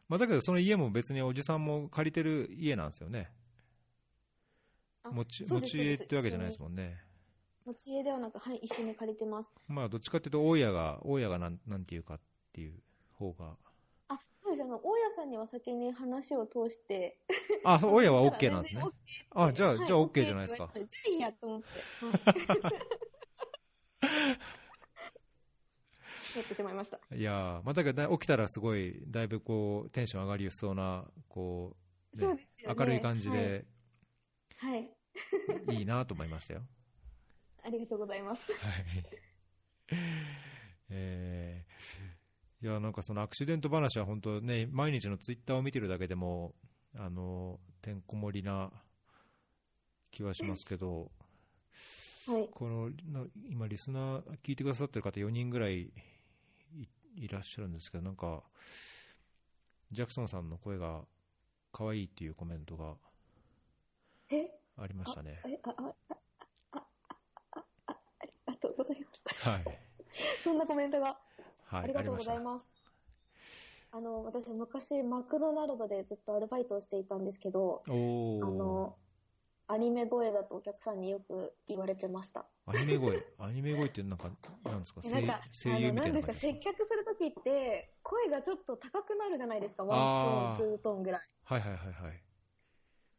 [0.10, 3.32] まあ、だけど、その家も別におじさんも借りてる家なんですよね。
[5.03, 6.97] あ持ち、持ち家ってわけじゃないですもんね。
[7.64, 9.49] 持ち家ではなく、はい、一緒に借りてます。
[9.68, 12.20] まあ、どっちかっていうと、大家が、大家がなん、なんていうかっ
[12.53, 12.74] ていう
[13.14, 13.55] 方が。
[14.07, 14.64] あ、そうです。
[14.64, 17.20] あの、大家さんには先に話を通して。
[17.64, 18.82] あ、そう大家は OK なんですね
[19.30, 20.72] あ、じゃあ、はいじゃあ OK じゃないですか。
[20.74, 21.68] じゃあいいやと思って。
[22.66, 22.80] はい
[26.36, 26.99] やってしまいました。
[27.15, 31.75] いやー、まあ、だけどだ、起きたらすごい、だいぶこう、テンション上がりそうな、こ
[32.13, 32.75] う、ね、そうですよね。
[32.77, 33.65] 明るい感じで、
[34.57, 34.82] はい。
[34.82, 35.77] はい。
[35.77, 36.61] いいなと思いましたよ。
[37.63, 38.41] ありがとうございます。
[38.53, 38.86] はい。
[40.91, 46.55] えー、いや、なんかそのアクシデント話は本当ね、毎日のツイッターを見てるだけでも、
[46.95, 48.71] あの、てんこ盛りな
[50.11, 51.11] 気はしますけど、
[52.27, 52.49] はい。
[52.51, 55.91] この、な今、リスナー聞いてくださってる方4人ぐらい
[57.16, 58.43] いいらっしゃるんですけど、なんか、
[59.91, 61.01] ジャクソンさんの声が
[61.72, 62.95] 可愛いっていうコメントが
[64.30, 64.49] え？
[64.78, 65.41] ありましたね。
[65.45, 66.18] え、あ、あ、あ、
[66.72, 66.86] あ、あ、
[67.88, 69.49] あ、ありがとうございます。
[69.49, 69.64] はい。
[70.43, 71.20] そんなコメントが
[71.66, 72.66] はい、ありがとうございます。
[73.91, 77.84] あの、私昔マクドナルドでずっとアルバイトをしていたんですけど。
[77.88, 78.95] あの、
[79.68, 82.47] アニメ声だとお客さんによく言われてました。
[82.66, 83.24] アニメ声？
[83.38, 84.32] アニメ声ってなんか、
[84.64, 85.01] なんですか？
[85.01, 86.84] 声声優みたいなあの、何ですか、接客す
[87.26, 91.22] るときって、声がちょっと高くなるじゃないですか、ワントーン、ツートーンぐらい。
[91.43, 92.24] はいはいはいはい。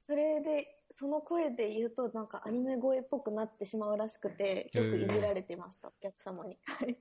[0.06, 0.66] それで、
[0.98, 6.58] その声で言うと、なんかアニメ声っぽくなってしまうらしくて、よくいじられてました、お客様に。
[6.64, 6.98] はい。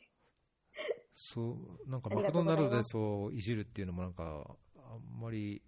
[1.13, 5.61] そう、なんかマクドナルドでそういじるっていうのもなんか、あんまり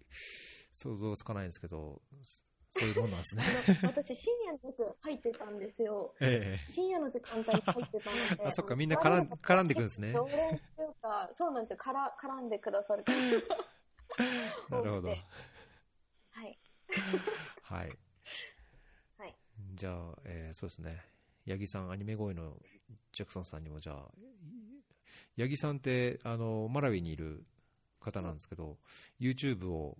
[0.72, 2.00] 想像つかないんですけど、
[2.74, 3.44] そういうもんなんですね。
[3.82, 6.14] 私、深夜によく入ってたんですよ。
[6.20, 8.46] え深夜の時間帯に入ってたので。
[8.46, 11.76] あそっかみんな絡ん絡んでくるんですね常連というか、そうなんですよ。
[11.76, 13.04] から絡んでくださる
[14.70, 15.08] なるほど。
[15.08, 16.58] はい。
[17.62, 17.98] はい。
[19.18, 19.36] はい。
[19.74, 21.04] じゃあ、えーそうですね。
[21.46, 22.56] 八木さん、アニメ声の
[23.12, 24.10] ジャクソンさんにも、じゃあ、
[25.36, 27.44] 八木さんって、あの、マラウィにいる
[28.00, 28.78] 方なんですけど、
[29.20, 29.98] YouTube を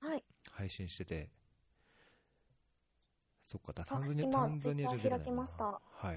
[0.00, 0.24] はい。
[0.50, 1.30] 配信してて、
[3.42, 6.16] そっか、タンザニア、今タンザニアじゃ開きましたはい。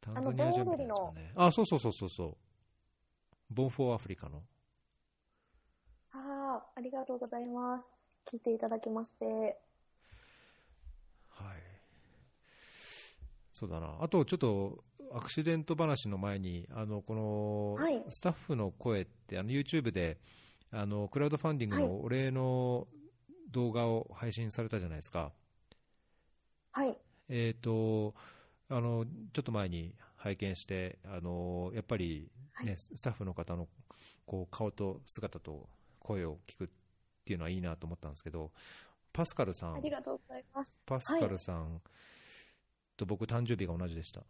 [0.00, 1.46] タンあのザニアじゃ盆踊りの見ないですよね。
[1.46, 2.36] あ、そうそうそうそうそう。
[3.50, 4.42] ボンフォーアフリカの。
[6.12, 7.88] ああ、ありがとうございます。
[8.26, 9.58] 聞いていただきまして。
[11.28, 11.58] はい。
[13.52, 13.96] そうだな。
[14.00, 20.18] あと、ちょっと、アクシデント話の前に、あの、この、はいスタッフの声って、あの、YouTube で、
[20.70, 22.88] あの、クラウドファンディングのお礼の
[23.50, 25.20] 動画を配信されたじゃないですか。
[25.20, 25.43] はい。
[27.28, 28.14] えっ、と、
[28.68, 32.30] あの、ちょっと前に拝見して、あの、やっぱり、
[32.62, 33.68] ねはいスタッフの方の、
[34.26, 35.68] こう、顔と姿と
[36.00, 36.68] 声を聞くっ
[37.24, 38.50] ていうのはいいなと思ったんですけど、
[39.12, 40.74] パスカルさんあり、がとうございます。
[40.86, 41.80] パスカルさん
[42.96, 44.22] と僕誕生日が同じでした。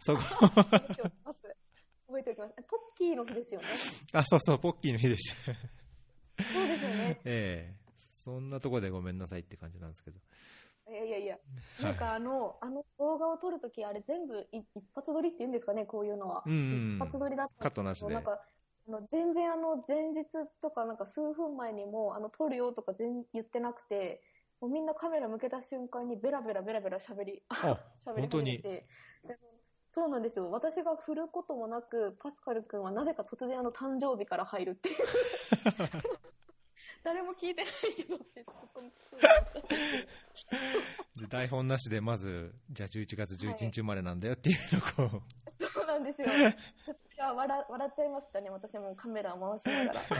[0.00, 1.56] そこ、覚えておきます。
[2.06, 2.54] 覚えておきます。
[2.68, 3.66] ポッキーの日ですよね。
[4.12, 5.34] あ、そうそう、ポッキーの日でした。
[6.52, 7.20] そうですよね。
[7.24, 7.79] ええ
[8.20, 10.18] そんなところでごめんなさいって感じなんですけど。
[10.90, 11.34] いやいやいや。
[11.34, 16.42] はいなんかあの、あの動画を撮るとき、あれ全部い一発撮りって言うんですかね、こういうのは。
[16.44, 18.32] うんうん一発撮りだったカットなしでなんか、
[18.88, 20.26] あの全然あの、前日
[20.60, 24.22] とかなんか数分前にも、あの、撮るよとか全言ってなくて、
[24.60, 28.86] もうみんなカメラ向けた瞬間にベラベラベラベラ喋り、あ、 喋り始めて。
[29.24, 29.38] で
[29.92, 30.50] そうなんですよ。
[30.52, 34.96] 私が振ることもなく、パスカル君はなぜか突然あの誕生日から入るっていう。
[37.02, 38.44] 誰も聞いてないけどって、
[41.16, 45.24] で 台本なしでまず、じゃあ11月11日生まれなんだよっていうのをこ
[45.58, 46.28] う、そうなんですよ。
[46.28, 50.02] ちょっといや笑笑っちゃいましたね、私もカメラを回しながら。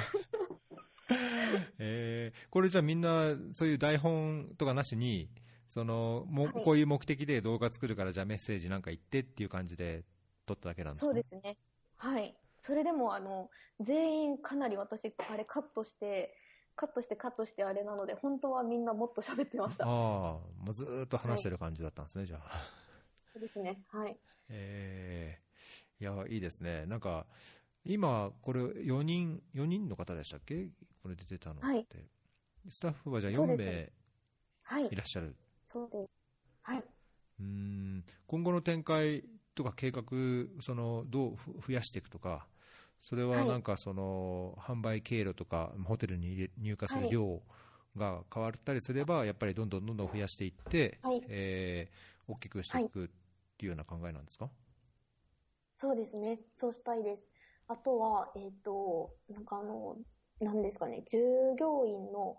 [1.78, 5.28] えーこれじゃあみんな、そういう台本とかなしに、
[5.66, 10.05] そのもはいこういう目的で動画作るから、じゃあメッセージなんか言ってっていう感じで
[10.47, 11.57] 撮っただけなんですかそうですね。
[11.97, 12.35] はい。
[12.62, 13.51] それでも、あの、
[13.81, 16.35] 全員かなり私、あれカットして、
[16.81, 19.85] カットしてカットしてあれなので、本当はみんなもっと喋ってました。
[19.85, 22.62] ああ、もうずーっと話してる感じだったんですね、じゃあ。
[23.33, 23.83] そうですね。
[23.89, 24.16] はい。
[24.49, 25.51] えー
[26.03, 26.87] いや、いいですね。
[26.87, 27.26] なんか、
[27.85, 30.68] 今、これ4人、4人の方でしたっけ？
[31.03, 31.66] これ出てたのって。
[31.66, 31.87] はい
[32.68, 33.93] スタッフはじゃあ4そうです名
[34.62, 34.97] はいい。
[34.97, 35.35] らっしゃる。
[35.66, 36.11] そうです。
[36.62, 36.85] はい。
[37.41, 39.24] うーん今後の展開
[39.55, 40.05] とか計画、
[40.62, 42.47] そのどうふ増やしていくとか、
[43.01, 43.47] それははい。
[43.47, 47.11] なんかその販売経路とか、ホテルに入荷するはい。
[47.11, 47.43] 量
[47.97, 51.23] が変わったりすれば、やっぱりどんどんどんどん増やしていって、はい。
[51.29, 53.09] えー大きくしていくっ
[53.59, 54.49] ていうような考えなんですか、
[55.77, 56.41] そうですね。
[56.57, 57.27] そうしたいです。
[57.67, 59.97] あとは、えっ、と、なんかあの、
[60.41, 61.19] なんですかね、従
[61.59, 62.39] 業員の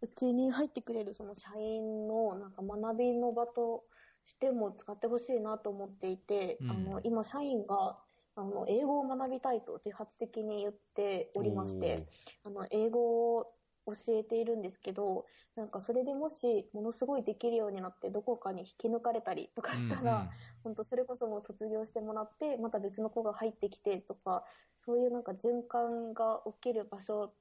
[0.00, 3.84] うちに入ってくれるその社員のなんか学びの場と
[4.26, 6.68] しても使ってほしいなと思っていて、うん。
[6.68, 7.98] あの、今社員が
[8.36, 12.06] あの、英語を学びたいと自発的に言っておりまして、
[12.44, 13.52] あの、英語を
[13.86, 15.24] 教えているんですけど、
[15.54, 20.30] なんかそれでもし、ものすごいできるようになって、どこかに引き抜かれたりとかしたら、
[20.62, 27.32] 本当それこそもう卒業してもらって、また別の子が入ってきてとか、そういうなんか循環が起きる場所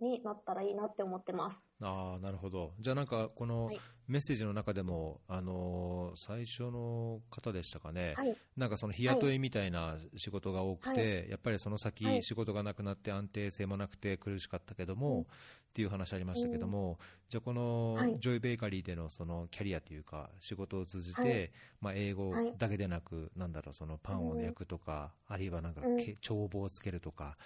[0.00, 1.69] になったらいいなって思ってます。
[1.82, 2.74] ああ、なるほど。
[2.80, 3.80] じゃあなんか、このはい。
[4.06, 8.36] メッセージの中でも、あのー最初の方でしたかね、はい。
[8.56, 12.22] なんかその日雇いみたいな仕事が多くて、はやっぱりその先、はい。
[12.22, 15.22] 仕事がなくなって安定性もなくて苦しかったけども、うん。
[15.22, 18.18] っていう話ありましたけども、じゃあこのはい。
[18.18, 21.50] ジョイベーカリーでのそのキャリアというか、仕事を通じて、はい。
[21.80, 22.52] まあ、英語はい。
[22.58, 25.86] だけでなく、なんだろう、そのパンを焼くとか、あるいはなんか
[26.20, 27.38] 帳簿をつけるとか、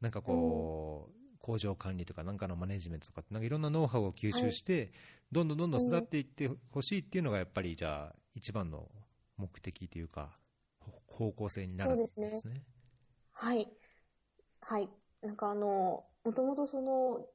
[0.00, 4.92] なんかこう、工場管理とか、なんかのマネジメントとか、なんかいろんなノウハウを吸収して、
[5.32, 8.90] どんどんどんどん育っていってほしいっていうのが、やっぱりじゃあ、一番の
[9.36, 10.38] 目的というか、
[10.80, 12.62] ほ方向性になるんですそうですね。
[13.32, 13.68] はい。
[14.60, 14.88] はい。
[15.22, 17.26] なんかあの、もともとその、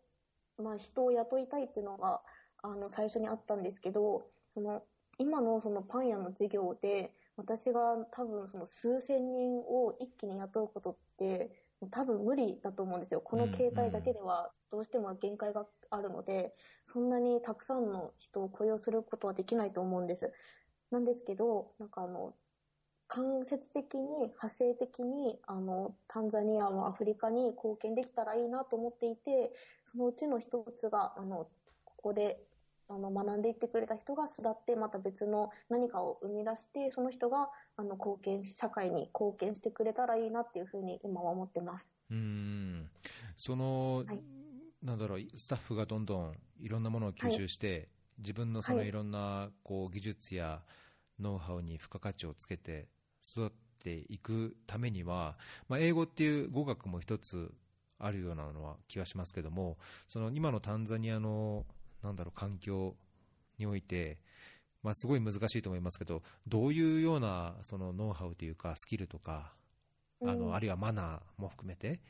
[0.58, 2.22] まあ人を雇いたいっていうのが、
[2.64, 4.84] あの、最初にあったんですけど、その、
[5.20, 11.52] 今のそのパン屋の事業で、私が多分その数千人を一気に雇うことって、
[11.92, 13.22] 多分無理だと思うんですよ。
[13.22, 20.34] この形態だけではどうしても限界があるので、そんなにたくさんの人を雇用することはできないと思うんです。
[20.90, 22.34] なんですけど、なんかあの、
[23.08, 29.54] 間接的に、派生的に、あの、タンザニアもアフリカに貢献できたらいいなと思っていて、
[29.86, 31.48] そのうちの一つが、あの、
[31.86, 32.44] ここで、
[32.90, 41.86] あの、学んでいってくれた人が巣立って、また別の何かを生み出して、その人が、あの、貢献、社会に貢献してくれたらいいなっていうふうに今は思ってます。
[42.10, 42.90] うーん。
[43.36, 44.24] その、はい。
[44.84, 48.88] なんだろう、スタッフがどんどんいろんなものを吸収して、自分のそのはい。
[48.88, 50.62] いろんなこう技術や
[51.20, 52.88] ノウハウに付加価値をつけて
[53.24, 57.52] 育っていくためには、まあ、英語っていう語学も一つ
[58.00, 59.78] あるようなのは気はしますけども、
[60.08, 61.66] その今のタンザニアの
[62.04, 62.96] なんだろう環境
[63.58, 64.20] において、
[64.84, 69.54] まあ、すごい難しいと思いますけど、どういうようなそのノウハウというか、スキルとか、
[70.26, 72.02] あのあるいはマナーも含めて、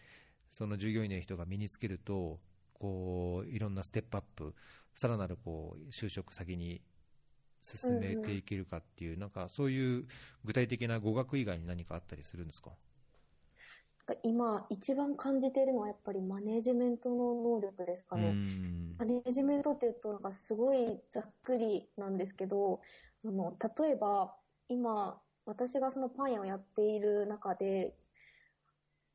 [0.49, 2.39] その従業員の人が身につけると、
[2.73, 4.55] こういろんなステップアップ、
[4.95, 6.81] さらなるこう就職先に
[7.61, 10.07] 進めていけるかっていう、なんかそういう
[10.45, 12.71] 具体的な語学以外に何かあったりするんですか？
[14.23, 18.35] 今、一番感じているのはやっぱりマネジメントの能力ですかね。
[18.97, 22.81] マネジメントっていうと、なんかすごいざっくりなんですけど、
[23.25, 24.35] あの例えば
[24.69, 27.95] 今、私がそのパン屋をやっている中で、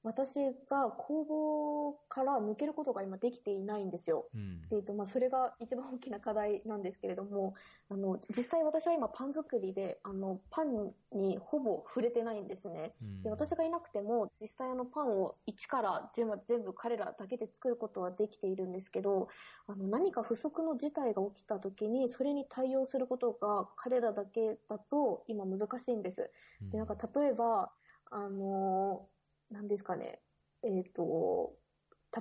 [0.05, 0.35] 私
[0.69, 4.27] が工房から抜けることが今できていないんですよ。
[4.35, 7.55] うん、えーとまあ、それが一番大きな課題なんですけれども、
[7.89, 12.95] あの実際私は今パン作りであのパンにほぼ触れてないんですね。
[13.01, 16.27] うん、で私がいなくても実際あのパンを一から全
[16.63, 19.29] 部彼らだけで作ることはできているんですけど、
[19.69, 26.31] あの何か不測の事態が起きた時にそれに対応することが彼らだけだと今難しいんです。
[26.73, 27.71] でなんか例えば
[28.11, 29.07] あの
[29.53, 30.21] 何ですかね、
[30.63, 31.55] えっ、ー、と、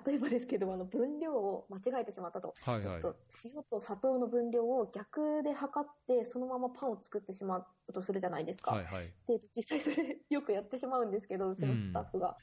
[0.06, 3.16] 例えばですけど、あの分量を間違えてしまったと,、はいはい、と。
[3.44, 8.72] 塩と砂糖の分量を逆で測って、そのままパンを作ってしまうとするじゃないですか。
[8.72, 12.38] はいはい、で実際それよくやってしまうんですけど、うちのスタッフが。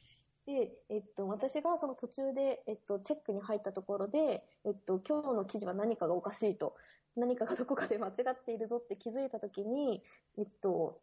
[0.46, 6.76] うん、で、えっと、私がその途中で、えっと、チェックに入ったところで、えっと、今日の記事は何かがおかしいと。
[7.16, 10.04] 何かがどこかで間違っているぞって気づいたときに、
[10.36, 11.00] えっと、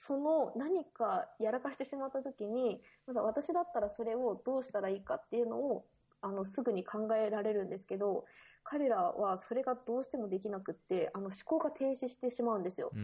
[0.00, 5.88] その何かやらかしてしまった時に、まだ私だったらそれをどうしたらいいかっていうのを、
[6.20, 8.24] あの、すぐに考えられるんですけど、
[8.62, 12.94] 彼らはそれがどうしてもできなくって、あの、思考が停止してしまうんですよ。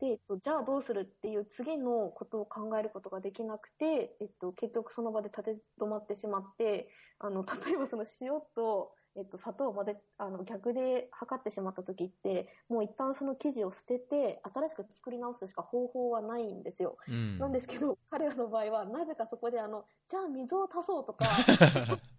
[0.00, 16.96] で、えっと、じゃあどうするっていう次のことを考えることができなくて、えっと、結局その場で立て止まってしまって、あの、例えばその塩と、えっと、砂糖を混ぜ、あの、逆で測ってしまった時って、もう一旦その生地を捨てて、新しく作り直すしか方法はないんですよ。
[17.08, 21.26] うん、なんですけど、彼らの場合は、なぜかそこで、あの、じゃあ水を足そうとか、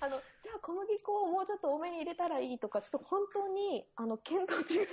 [0.00, 4.86] あの、じゃあ小麦粉をもうちょっと多めに入れたらいいとか、ちょっと本当に、あの、見当違い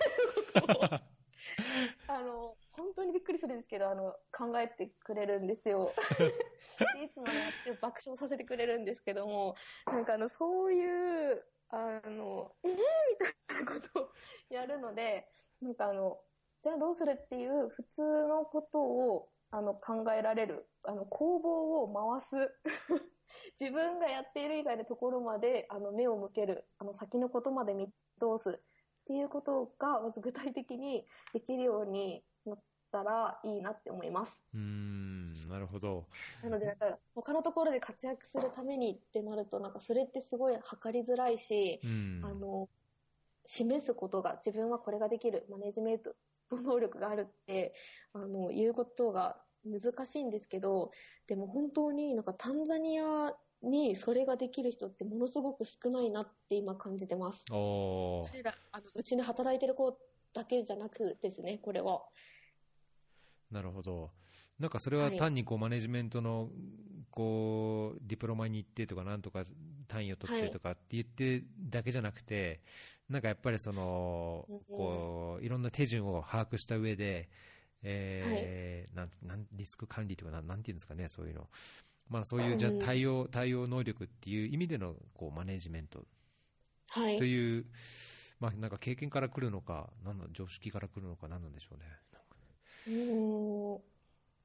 [0.56, 1.15] のことを
[2.08, 5.92] あの、本当にびっくりするんですけど、あの、考えてくれるんですよ。
[7.04, 12.78] いつもね、爆笑させてくれるんですけども、なんかあの、そういう、あの、えー、み
[13.18, 14.10] たいなことを
[14.50, 15.28] やるので、
[15.62, 16.20] なんかあの、
[16.64, 22.60] じゃあどうするっていう普通のことを、あの、考えられる、あの、工房を回す。
[23.60, 26.68] 自分がやっている以外のところまで、あの、目を向ける。
[26.78, 27.88] あの、先のことまで見
[28.20, 28.62] 通す。
[29.06, 32.60] っていうことが、まず具体的にできるようになっ
[32.92, 34.32] たらいいなって思います。
[34.56, 36.06] うん、なるほど。
[36.42, 41.80] なので、なんか、他のところで活躍するためにってなると、なんか、それってすごい測りづらいし、
[42.24, 42.68] あの、
[43.46, 46.16] 示すことが、自分はこれができる、マネジメント
[46.50, 47.76] の能力があるって、
[48.14, 50.92] あの、言うことが難しいんですけど、
[51.28, 57.44] でも本当になんかタンザニアにそれができる人ってものすごく少ないなって今感じてます。
[57.50, 59.98] 彼らあのうちで働いてる子
[60.34, 62.02] だけじゃなくですね、これは。
[63.52, 64.12] なるほど。
[64.60, 66.50] なんかそれは単にこうマネジメントの
[67.12, 69.44] こうディプロマに行ってとか、なんとか
[69.88, 72.62] 単位を取ってとかって言ってだけじゃなくて、
[73.10, 77.30] なんかやっぱりその、こういろんな手順を把握した上で、
[77.84, 81.48] えー、なんなんリスク管理とかなん、なんていうんですかね、そういうの、
[82.10, 86.06] まあ、そういうじゃ対応対応能力っていう意味でのこうマネジメント
[86.94, 87.66] という、はい、
[88.40, 91.86] まあ、なんか経験から来るのか、なんの常識から来るのか、なんなんでしょうね。
[92.88, 93.80] うん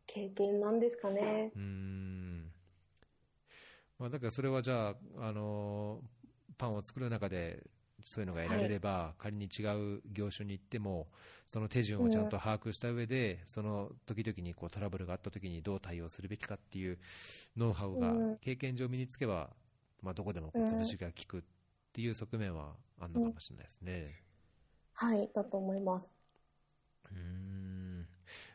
[0.06, 1.52] 経験なんですかね。
[1.54, 2.52] うん
[3.98, 6.00] まあ、だからそれはじゃあ、あの
[6.56, 7.62] パンを作る中で
[8.04, 9.62] そういうのが選べれば、はい、仮に違
[9.96, 11.08] う業種に行っても、
[11.46, 16.98] その手順をちゃんと把握した上で、うん、その時々にこうトラブルがあった時にどう対応するべきかっていう
[17.56, 19.50] ノウハウが経験上身につけば、
[20.02, 21.42] まあ、どこでもこう潰しが効くっ
[21.92, 24.06] ていう側面はあるのかもしれないですね。
[25.02, 26.16] うん、はい、だと思います。
[27.10, 28.06] うん。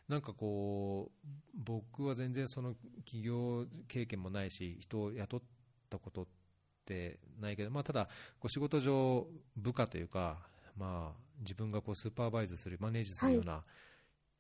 [0.07, 5.41] なんかこう、僕は全然その企業経験もないし、人を雇っ
[5.89, 6.44] たことって
[6.85, 8.05] ってないけど、まあ、ただ、
[8.39, 9.27] こう仕事上、
[9.57, 10.37] 部下というか、
[10.77, 13.63] まあ、自分がこうスーパーバイズする、マネージするような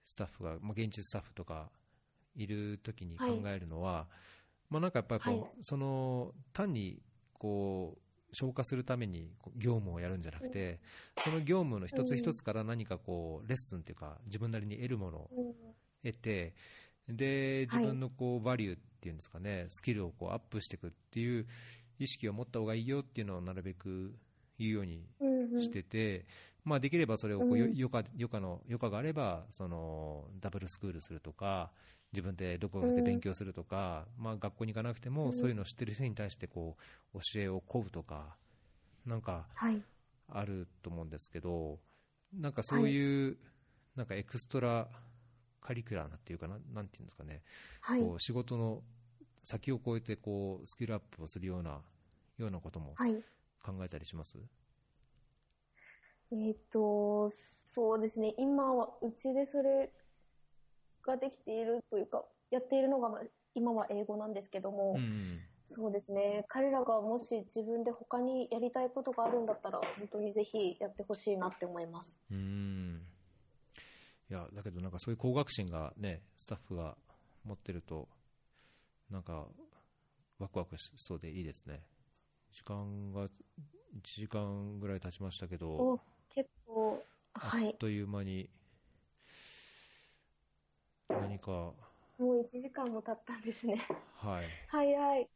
[0.05, 1.69] スタッフが、はい、まあ、現地スタッフとか
[2.35, 4.05] いるときに考えるのは、はい、
[4.69, 7.01] まあ、なんかやっぱりこう、はい、その単に
[7.33, 10.79] こう消化するために業務をやるんじゃなくて、
[11.23, 15.55] その業務の一つ一つから何かこうレッスンというか、自分なりに得るものを
[16.03, 16.53] 得て、
[17.07, 21.47] で、自分のこう、バリューっていうんですかね、スキルをこうアップしていくっていう
[21.99, 24.15] 意識を持った方がいいよっていうのをなるべく
[24.57, 25.07] 言うように。
[25.59, 26.25] してて、
[26.63, 31.71] まあ、できればそれをこう、余暇余暇の余暇があればそのダブルスクールするとか
[32.11, 36.77] 自分で独学で勉強するとか、まあ、学校に行かなくても、うんそういうのを知ってる人に対してこ
[37.13, 38.35] う教えを請うとか
[39.05, 39.81] なんかはい。
[40.27, 41.77] あると思うんですけど
[42.33, 43.37] なんかそういう、
[43.95, 44.87] なんかエクストラ
[45.61, 47.43] カリキュラーなっていうかななんていうんですかね、
[47.81, 48.01] はい。
[48.01, 48.81] こう仕事の
[49.45, 51.81] 先を越えてこうスキルアップをするような
[52.37, 53.15] ようなこともはい。
[53.63, 54.37] 考えたりします、
[56.31, 57.31] えっ、と、
[57.73, 58.35] そうですね。
[58.37, 59.91] 今は、うちでそれ
[61.01, 63.21] ができているというか、やっているのが、まあ
[63.55, 65.39] 今は英語なんですけども、うん
[65.71, 66.45] そうですね。
[66.47, 72.15] 彼らがもし自分で他にやりたいことがあるんだったら、本当にぜひやってほしいなって思います。
[72.29, 73.01] うーん
[74.29, 76.95] いやだけどなんかそういう高学心がねスタッフが
[77.43, 78.07] 持ってると
[79.09, 79.47] なんか
[80.39, 81.81] ワクワクしそうでいいですね
[82.51, 83.29] 時間が1
[84.03, 85.99] 時間ぐらい経ちましたけどお
[86.33, 87.01] 結構、
[87.33, 87.69] あはい。
[87.69, 88.49] っという間に
[91.09, 91.75] 何かも
[92.19, 93.81] う1時間も経ったんですね。
[94.15, 95.29] はい早い。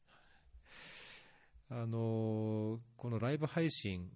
[1.69, 4.09] あのーこのライブ配信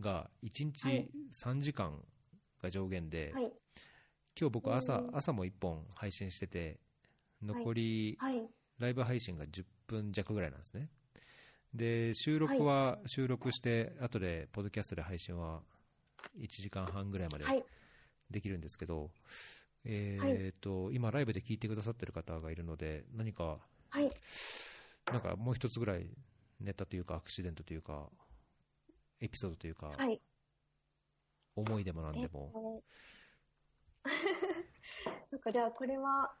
[0.00, 1.92] が1はい日3時間
[2.62, 3.52] が上限で、はい。
[4.38, 6.80] 今日僕朝、うん朝も1本配信してて
[7.42, 8.48] 残りはい。
[8.78, 10.88] ライブ配信が10分弱ぐらいなんですね
[11.74, 15.60] で収録は収録して後でポッドキャストで配信は
[16.38, 17.64] 1時間半ぐらいまではい。
[18.30, 19.10] できるんですけど、
[19.84, 23.58] えーと今ライブで聞いてくださってる方がいるので何か
[23.90, 24.10] はい。
[25.12, 26.08] なんかもう一つぐらい
[26.60, 28.08] ネタというかアクシデントというか
[29.20, 30.20] エピソードというか、はい。
[31.54, 32.82] 思いでもなんでも、と
[35.30, 36.34] なんかじゃあこれは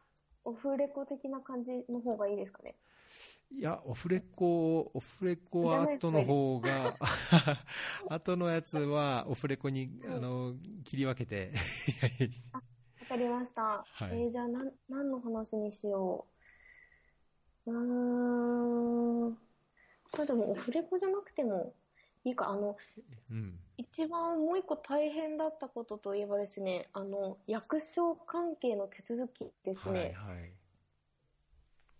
[0.46, 2.74] オフレコ的な感じの方がいいですかね？
[3.52, 6.96] いや、オフレコ、オフレコは後の方が、
[8.10, 11.52] 後のやつはオフレコに、あの、切り分けて、
[12.52, 12.60] わ
[13.08, 13.62] かりました。
[13.62, 16.26] はいえーじゃあなん何の話にしよ
[17.66, 17.70] う。
[17.70, 19.34] うーん。
[20.12, 21.72] これでもオフレコじゃなくても
[22.24, 22.48] いいか。
[22.50, 22.76] あの、
[23.30, 23.58] うん。
[23.78, 30.14] 一番もう一個大変だったことといえばですね、あの、役所関係の手続きですね。
[30.16, 30.52] はいはい。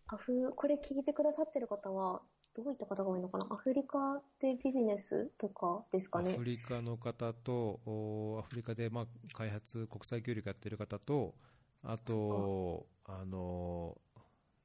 [0.08, 2.22] アフこれ聞いてくださってる方は、
[2.54, 3.46] どういった方が多いのかな？
[3.50, 6.32] アフリカでビジネスとかですかね？
[6.32, 6.44] アフ。
[6.44, 11.34] リカの方と、おアフリカで、まあ、開発、国際協力やってる方と、
[11.82, 13.98] あと、あの、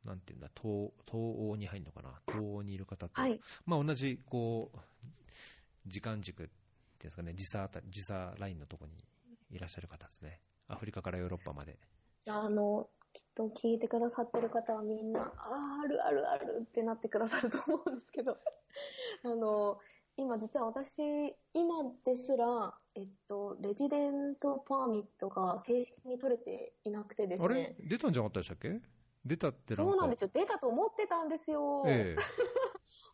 [0.06, 1.16] なんていうんだ、東、東
[1.50, 2.22] 欧に入るのかな？
[2.28, 3.42] 東欧にいる方と、はい。
[3.66, 4.78] まあ、同じ、こう、
[5.88, 6.48] 時間軸っ
[7.02, 9.04] ていうんですかね、時差あたり、時差ラインのところに
[9.50, 10.40] いらっしゃる方ですね。
[10.68, 11.78] アフリカからヨーロッパまで。
[12.24, 18.38] じゃあ、あの、きっと聞いてくださってる方はみんな、あーあるあるあるってなってくださると思うんですけど、
[19.26, 19.80] あの、
[20.18, 27.56] 今実は私、今ですら、えっと、レジデントパーミットが正式に取れていなくてですあれ？
[27.56, 27.76] ね。
[27.80, 28.82] 出たんじゃなかったでしたっけ？
[29.26, 29.76] 出たって。
[29.76, 30.30] そうなんですよ。
[30.34, 31.84] 出たと思ってたんですよ。
[31.88, 32.16] え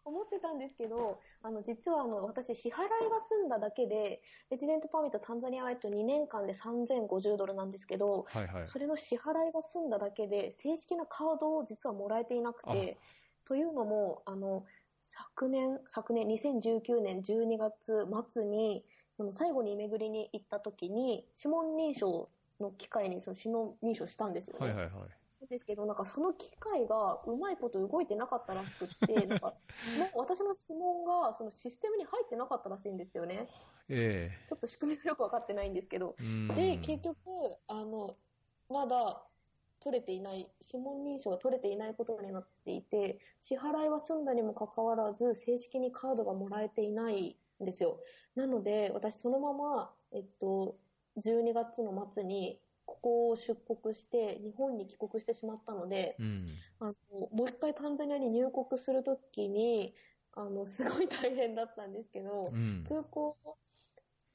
[0.08, 8.68] 思ってたんですけど、あの、実はあの、私、支払いが済んだだけで、レジデントパーミットタンザニアはえっと2年間で3050ドルなんですけど、えはいはい。
[8.68, 12.98] それの支払いが済んだだけで、正式なカードを実はもらえていなくて、
[13.46, 14.66] というのも、あの、
[15.06, 18.84] 昨年、昨年、2019年12月末に、
[19.32, 22.30] 最後に巡りに行った時に、指紋認証
[22.60, 24.68] の機会にその指紋認証したんですよね。
[24.68, 24.94] はいはいはい。
[25.48, 29.54] ですけど、なんかその機械がうまいこと動いてなかったらしくって、 なんか、
[30.16, 33.48] 私の指紋がそのシステムに入ってなかったらしいんですよね。
[33.90, 36.16] えちょっと仕組みがよくわかってないんですけど。
[36.56, 37.18] で、結局、
[37.68, 38.18] あの、
[38.70, 39.24] まだ
[39.80, 48.00] 取れていない、指紋認証が取れていないことになっていて、支払いは済んだにもかかわらず、正式にカードがもらえていないんですよ。
[48.36, 50.76] なので、私そのまま、えっと、
[51.18, 56.64] 12月の末に、ここを出国して、日本に帰国してしまったので、うん。
[56.80, 56.96] あの、
[57.32, 59.96] もう一回タンザニアに入国するときに、
[60.34, 62.86] あの、すごい大変だったんですけど、うん。
[62.88, 63.38] 空港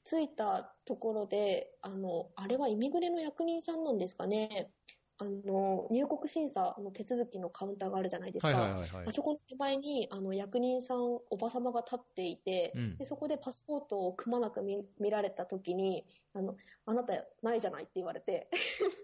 [0.05, 4.73] 着いたところで、あの、あれはイミグレの役人さんなんですかね？
[5.19, 8.57] あの、入国審査の手続きのカウンターがあるじゃないですか。
[8.57, 9.11] はいはいはいはいあ。
[9.11, 17.13] そこの手前に、あの、役人さん、おばさまが立っていて、うんで、そこでパスポートをくまなく見見られたときに、あの、あなた
[17.43, 18.49] ないじゃないって言われて、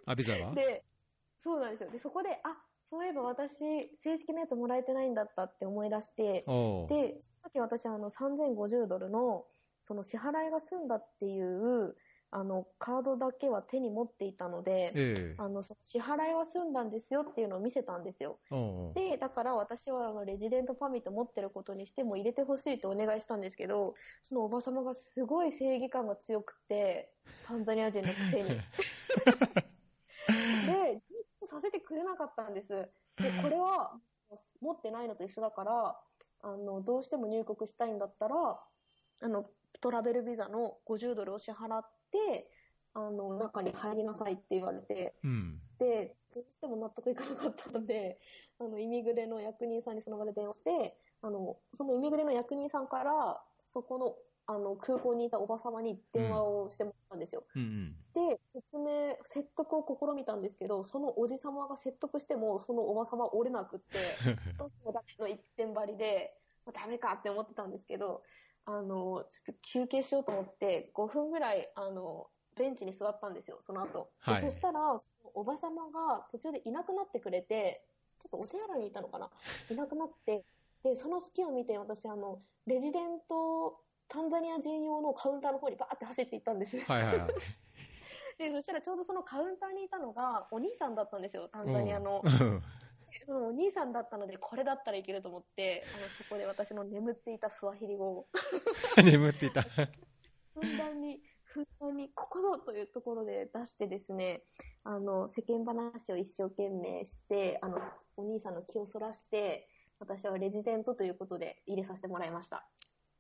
[0.06, 0.53] あ、ビザは？
[0.56, 0.84] で、
[1.41, 1.91] そうなんですよ。
[1.91, 2.57] で、そこで、あ、
[2.90, 3.56] そういえば私、
[4.03, 6.49] 正式なやつもらえてないんだったって思い出して、
[6.88, 9.48] で、さっき私、あの、3050ドルの、
[9.88, 11.95] その支払いが済んだっていう、
[12.31, 18.39] あの、カードだけは手に持っていたので、ええあの、支払いは済んだんですよっていうのを見せたんですよ。
[18.93, 23.95] で、だから私はあのレジデントパーミット持ってることにしても入れてほしいとお願いしたんですけど、
[24.27, 27.10] そのおばさまがすごい正義感が強くて、
[27.47, 28.49] タンザニア人のくせに。
[30.68, 31.01] で、
[31.49, 32.69] させてくれなかったんです。
[32.69, 32.89] で、
[33.41, 33.99] これは
[34.61, 35.99] 持ってないのと一緒だから、
[36.41, 38.35] あの、どうしても入国したいんだったら、
[39.22, 39.49] あの、
[39.81, 41.99] トラベルビザの50ドルを支払って、
[42.94, 45.60] あの、中に入りなさいって言われて、うん。
[45.77, 48.19] で、どうしても納得いかなかったので、
[48.60, 57.44] あの、イミグレの役人さんにその場で電話して、あの、そのイミグレの役人さんから、そこの、あの、空港にいたおばさまに電話をしてもらったんですよ。
[57.56, 57.95] うんうん。
[58.14, 63.99] で、説明、説得を試みたんですけど、そのおじさまが説得しても、そのおばさまは折れなくって、
[64.57, 66.36] どうもダメの一点張りで、
[66.73, 68.23] ダメかって思ってたんですけど、
[68.65, 74.11] あの、ちょっと休憩しようと思って、5分ぐらい、あの、ベンチに座ったんですよ、その後。
[74.26, 74.80] ではいそしたら、
[75.34, 77.84] おばさまが途中でいなくなってくれて、
[78.19, 79.30] ちょっとお手洗いにいたのかな？
[79.69, 80.44] いなくなって、
[80.84, 86.77] で、その隙を見て私、あの、レジデント、タンザニア人用のカウンターの方にバーって走っていったんです。
[86.80, 87.30] はいはいはい。
[88.38, 92.23] で、そしたらちょうどそのカウンターにいたのが、お兄さんだったんですよ、タンザニアの。
[93.30, 98.27] うんそのお兄さんだったので、これだったらいけると思って、あの、そこで私の眠っていたスワヒリ語を、
[98.97, 99.61] 眠っていた。
[99.61, 104.41] ふんだんに、ふんだんに、ここぞというところで出してですね、
[104.84, 107.80] あの、世間話を一生懸命して、あの、
[108.18, 109.69] お兄さんの気をそらして、
[109.99, 112.68] 私はレジデントということで入れさせてもらいました。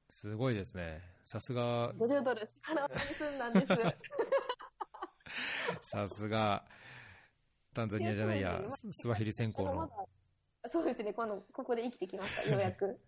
[0.09, 1.01] すごいですね。
[1.23, 3.67] さすが、50ドル支払わずに済んだんです。
[5.87, 6.65] さすが、
[7.73, 9.89] タンザニアじゃないやスワヒリ専攻の。
[10.71, 12.99] そうですね、この、ここで生きてきました、 ようやく。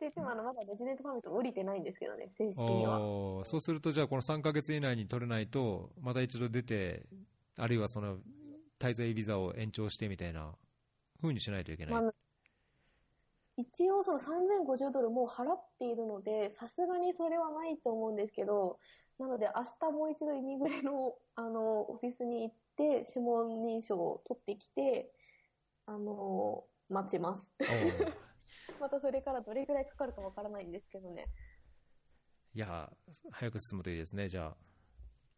[0.00, 3.44] で、でもあの、まだレジデントパーミット降りてないんですけどね、正式には。
[3.44, 7.06] そうすると、じゃあこの3ヶ月以内に取れないと、また一度出て、
[7.56, 8.18] あるいはその
[8.78, 10.54] 滞在ビザを延長してみたいな
[11.22, 11.94] 風にしないといけない。
[11.94, 12.14] まあ
[13.56, 18.78] 一応その3050ドルもう払っているので、さすがにそれはないと思うんですけど、
[19.18, 25.10] なので明日もう一度イミグレの、あの、オフィスに行って、指紋認証を取ってきて、
[25.86, 27.50] あの、待ちます。
[28.78, 31.26] またそれからどれぐらいかかるかわからないんですけどね。
[32.54, 32.92] いや、
[33.30, 34.56] 早く進むといいですね、じゃあ。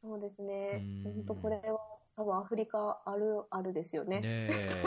[0.01, 1.81] そうですね本当これは
[2.15, 4.21] 多分アフリカあるあるですよね。
[4.21, 4.85] ねえ。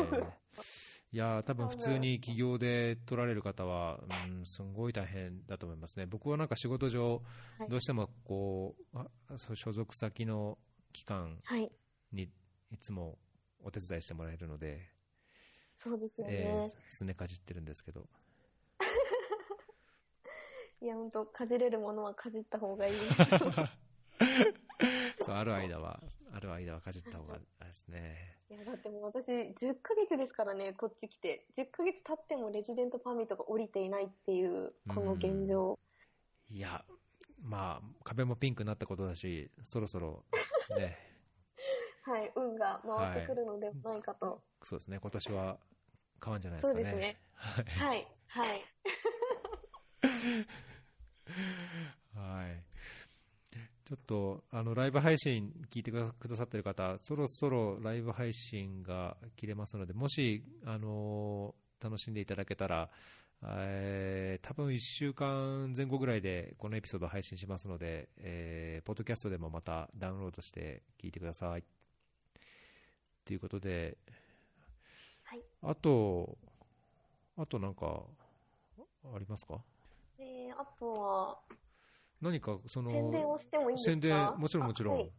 [1.14, 6.06] いや、多分普通に起業で取られる方は、うん、すごい大変だと思いますね。
[6.06, 7.22] 僕はなんか仕事上、
[7.60, 9.08] はいどうしてもこう、あ
[9.38, 10.58] そう所属先の
[10.94, 11.70] 機関はい。
[12.14, 12.30] に
[12.72, 13.18] いつも
[13.60, 14.90] お手伝いしてもらえるので、
[15.76, 16.34] そうですよね。
[16.34, 18.08] えー、すねかじってるんですけど。
[20.82, 22.96] いや、本当かじれるものはかじった方がいい。
[25.22, 26.00] そう、ある間は、
[26.32, 28.38] ある間はかじった方が、あれですね。
[28.50, 31.48] いや、だってもう私、10ヶ月ですからね、こっち来て。
[31.56, 35.80] 10ヶ月経ってもレジデントパーミットが降りていないっていう、この現状。
[36.50, 36.84] いや、
[37.42, 40.26] まあ、壁もピンクになったことだし、そろそろ、
[40.78, 40.98] ね、
[42.04, 44.44] はい、運が回ってくるのではないかと。
[44.64, 45.60] そうですね、今年は
[46.24, 46.84] 変わるんじゃないですかね。
[46.84, 48.66] そうですねはいはい、はい。
[52.14, 52.64] はい。
[53.92, 55.98] ちょっと、あの、ライブ配信聞いてく
[56.30, 62.90] ださってる方、そろそろライブ配信が切れますので、もし、あの楽しんでいただけたら、
[63.44, 71.64] えー多分1週間前後ぐらいでこのエピソードを配信しますので、えーポッドキャストでもまたダウンロードして聞いてください。
[73.26, 73.98] ということで、
[75.24, 76.38] はいあと、
[77.36, 78.04] あとなんか、
[79.14, 79.60] ありますか？
[80.18, 81.40] えー、あとは、
[82.22, 83.92] 何かその宣伝をしてもいいんですか？
[83.92, 85.12] 宣伝もちろんもちろん、あはい。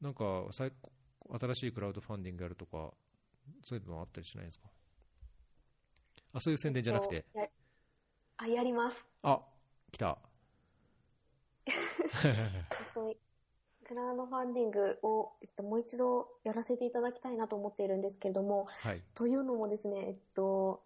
[0.00, 0.72] なんか最
[1.40, 2.92] 新しいクラウドファンディングやるとか
[3.64, 4.68] そういうのあったりしないんですか？
[6.34, 7.46] あそういう宣伝じゃなくて、えっとや
[8.38, 9.04] あ、やります。
[9.22, 9.40] あ
[9.90, 10.18] 来た。
[11.66, 11.72] えっ
[12.94, 13.14] と
[13.88, 20.82] クラウドファンディングを、えっと、もう一度やらせていただきたいなと思っているんですけれども、はい、というのもですね、えっと、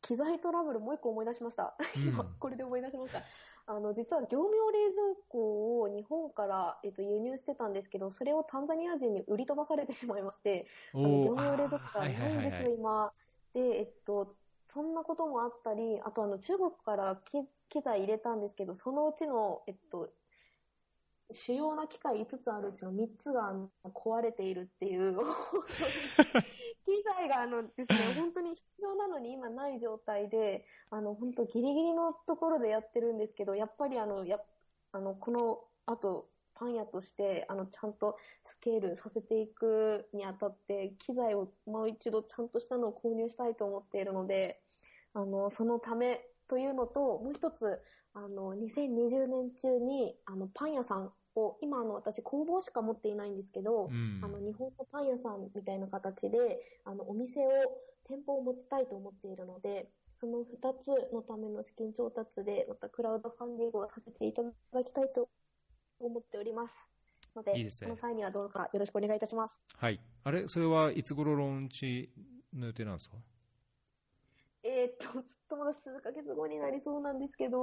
[0.00, 1.76] 機材トラブルもう一個思い出しました。
[1.96, 2.02] うん。
[2.02, 3.22] 今、これで思い出しました。
[3.70, 13.12] あの、実は業務用冷蔵庫を日本から、えっと、輸入してたんですけど、それをタンザニア人に売り飛ばされてしまいまして、あの業務用冷蔵庫がないんですよ、今。
[13.54, 14.34] で、えっと、
[14.66, 20.10] そんなこともあったり、あとあの、中国から機機材入れたんですけど、そのうちの、えっと、
[21.32, 23.54] 主要な機械5つあるうちの3つが
[23.84, 25.16] 壊れているっていう、
[26.84, 34.40] 機材があのですね、本当に必要なのに今ない状態で、あの、本当ギリギリのところでやってるんですけど、やっぱりあの、や
[34.92, 44.60] あの、この後、パン屋として、あの、ちゃんとスケールさせていくにあたって、機材をもう一度ちゃんとしたのを購入したいと思っているので、
[45.14, 47.80] あの、そのためというのと、もう一つ、
[48.12, 57.50] あの、2020年中に、あの、パン屋さんを、今あの、私工房しか持っていないんですけど、うんあの、日本のパン屋さんみたいな形で、あの、お店を、
[58.04, 64.50] 店舗を持ちたいと思っているので、その二つのための資金調達で、またクラウドファンディングをさせていただ
[64.84, 65.28] きたいと
[66.00, 66.74] 思っております。
[67.36, 69.60] ので、いいですねその際にはどうかよろしくお願いいたします。
[69.76, 70.00] はい。
[70.24, 72.10] あれ、それはいつ頃ローンチ
[72.52, 73.16] の予定なんですか？
[74.64, 77.58] えーっと、ちょっとまだ数ヶ月後になりそうなんですけど、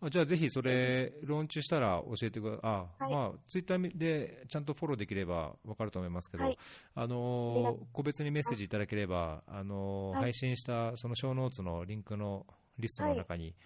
[0.00, 2.60] あじゃあぜひそれ、ローンチしたら教えてください。
[2.62, 3.12] あ、はい。
[3.12, 6.58] まあ、ツイッターでちゃんとフォローできれば分かると思いますけど、はい。
[6.94, 10.22] あのー個別にメッセージいただければ、あのーはい。
[10.24, 12.46] 配信したそのショーノーツのリンクの
[12.78, 13.56] リストの中に、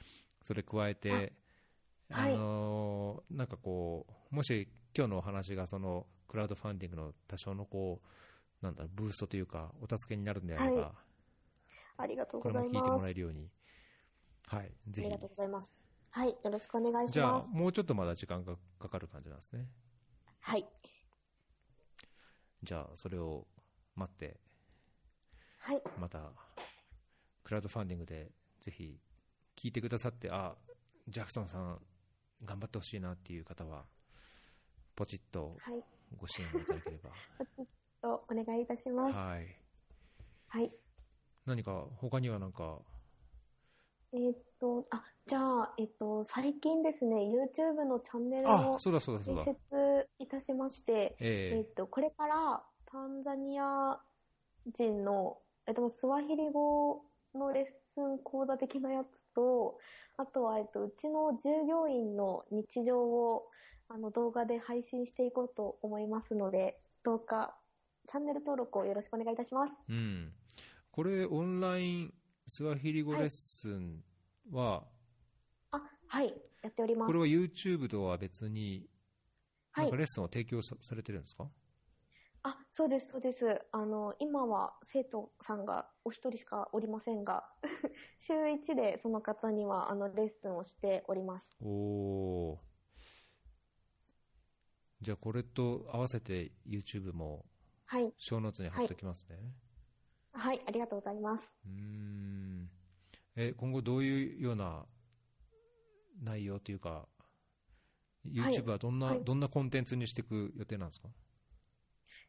[0.43, 1.35] それ加えて、
[2.11, 8.01] あはいのーなんかこう、もし今日のお話がそのクラウドファンディングの多少のこ
[8.63, 10.93] う、なんだブーストというか、お助けになるんであれば、はい。
[11.99, 13.05] ありがとうこございれも聞いてもます。
[13.05, 13.51] らえるように、
[14.47, 15.03] はい、ぜひ。
[15.03, 15.92] ありがとうございます。
[16.15, 17.57] はい、よろしくお願いしじゃあま、す。
[17.57, 19.67] もうちょっとまだ時間がかかる感じなんですね。
[20.41, 20.67] はい。
[22.63, 23.47] じゃあ、それを
[23.97, 24.39] 待って、
[25.59, 25.83] はい。
[25.99, 26.33] また、
[27.43, 28.31] クラウドファンディングで、
[28.61, 29.01] ぜひ、
[29.57, 30.55] 聞いてくださって、あ、
[31.09, 31.81] ジャクソンさん、
[32.45, 33.87] 頑張ってほしいなっていう方は、
[34.95, 35.83] ポチッとはい。
[36.15, 37.11] ご支援をいただければ。
[38.03, 39.13] とお願いいたします。
[39.19, 39.47] はい。
[40.49, 40.69] はい。
[41.47, 42.83] 何か、他にはなんか、
[44.15, 49.53] えーっと、あ、じゃあ、えっと、最近ですね、YouTube のチャンネルあを、そうだそうだそう開だ。
[49.53, 53.99] 設いたしまして、ええっと、これからタンザニア
[54.67, 57.65] 人の、えっと、スワヒリ語のレッ
[57.95, 59.79] スン講座的なやつと、
[60.19, 63.49] あとは、えっと、うちの従業員の日常を、
[63.89, 67.57] あの、動画で配信していこうと思いますので、どうか、
[68.09, 69.73] チャンネル登録をよろしくお願いいたします。
[69.89, 70.33] えうん。
[70.91, 72.15] これ、オンライン
[72.47, 74.03] スワヒリ語レッスン
[74.51, 74.85] は、
[75.71, 77.19] あ、はい、やっておりますこれ。
[77.21, 78.89] は YouTube とは別に、
[79.73, 81.49] はないレッスンを提供さされてるんですか？
[82.45, 83.65] あ、そうです、そうです。
[83.71, 87.49] あの、今は生徒さんがお一人しかおりませんが、
[88.19, 91.57] 週一でその方には、あの、レッスンをしております。
[91.61, 92.59] おー
[95.01, 97.45] じゃあこれと合わせて YouTube も
[97.87, 98.13] はい。
[98.19, 99.37] ショーノーツに貼っておきますね。
[99.37, 99.45] はい、
[100.35, 101.45] ありがとうございます。
[101.67, 102.71] うーん。
[103.37, 104.85] え今後どういうような
[106.23, 107.07] 内容というか、
[108.27, 111.09] YouTube はどんな、はいどんなコンテンツにしていく予定なんですか？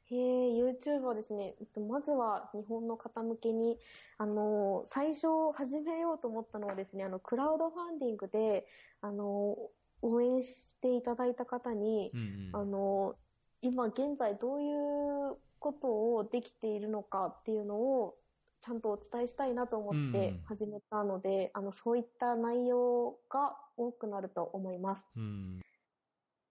[0.06, 3.78] へえ、YouTube はですね、えっと、まずは日本の方向けに、
[4.18, 8.68] あの、最初始めようと思ったのはですね、あの、クラウドファンディングで、
[9.02, 9.58] あの、
[10.02, 12.50] 応援していただいた方に、うんうん。
[12.54, 13.16] あの、
[13.62, 18.16] 今現在どういうことをできているのかっていうのを
[18.60, 25.04] ちゃんとお伝えしたいなと思っうんうんて始めたので、あの、そういった内容が多くなると思います。
[25.16, 25.62] うん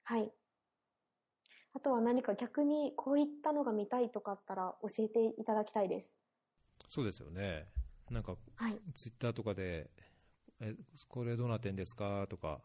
[0.05, 0.31] はい。
[1.75, 6.07] あとは何か逆にこういったのが見たいとかあったら教えていただきたいです。
[6.89, 7.67] そうですよね。
[8.11, 8.79] なんかはい。
[8.95, 9.89] ツイッターとかで、
[10.61, 10.75] え
[11.09, 12.27] これどうなってんですか？
[12.29, 12.61] とか、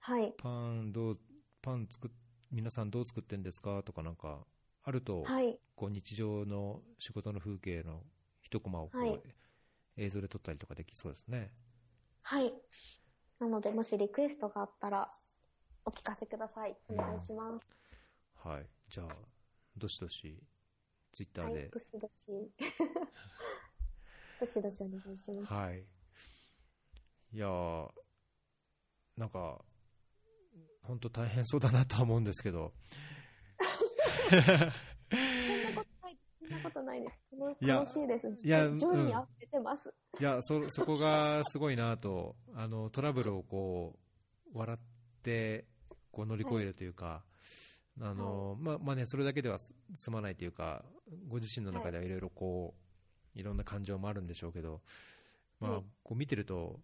[0.00, 0.34] はい。
[0.36, 1.18] パンどう、
[1.62, 2.10] パン作っ、
[2.50, 3.82] 皆さんどう作ってんですか？
[3.84, 4.44] とかなんか、
[4.84, 5.58] あると、はい。
[5.74, 8.02] こう日常の仕事の風景の
[8.42, 9.20] 一コマをこう、はい
[9.96, 11.52] 映像で撮ったりとかできそうですね。
[12.22, 12.52] はい。
[13.38, 15.10] なので、もしリクエストがあったら
[15.84, 16.74] お聞かせください。
[16.88, 18.48] お願いします。
[18.48, 18.66] はい。
[18.88, 19.06] じゃあ、
[19.76, 20.42] どしどし、
[21.12, 21.68] ツイッターはいで。。
[21.68, 22.50] どしどし。
[24.40, 25.52] どしどしお願いします。
[25.52, 25.84] はい。
[27.32, 27.90] いやー
[29.16, 29.64] なんか、
[30.82, 32.72] 本当大変そうだなとは思うんですけど、
[34.42, 36.18] そんなことない。
[36.40, 37.64] そんなことないです。
[37.64, 38.46] いや楽しいです。
[38.46, 39.92] いや上位にててます。
[40.20, 43.94] いや、そ、そこがすごいなと、あの、トラブルをこ
[44.54, 44.78] う、笑っ
[45.22, 45.66] て、
[46.10, 47.24] こう乗り越えるというか、
[48.00, 50.84] あの、まあ、まあね、それだけではす済まないというか、
[51.28, 52.74] ご自身の中ではいろいろこ
[53.34, 54.80] う、いろんな感情もあるんでしょうけど、
[55.60, 56.80] まあはい、こう見てると、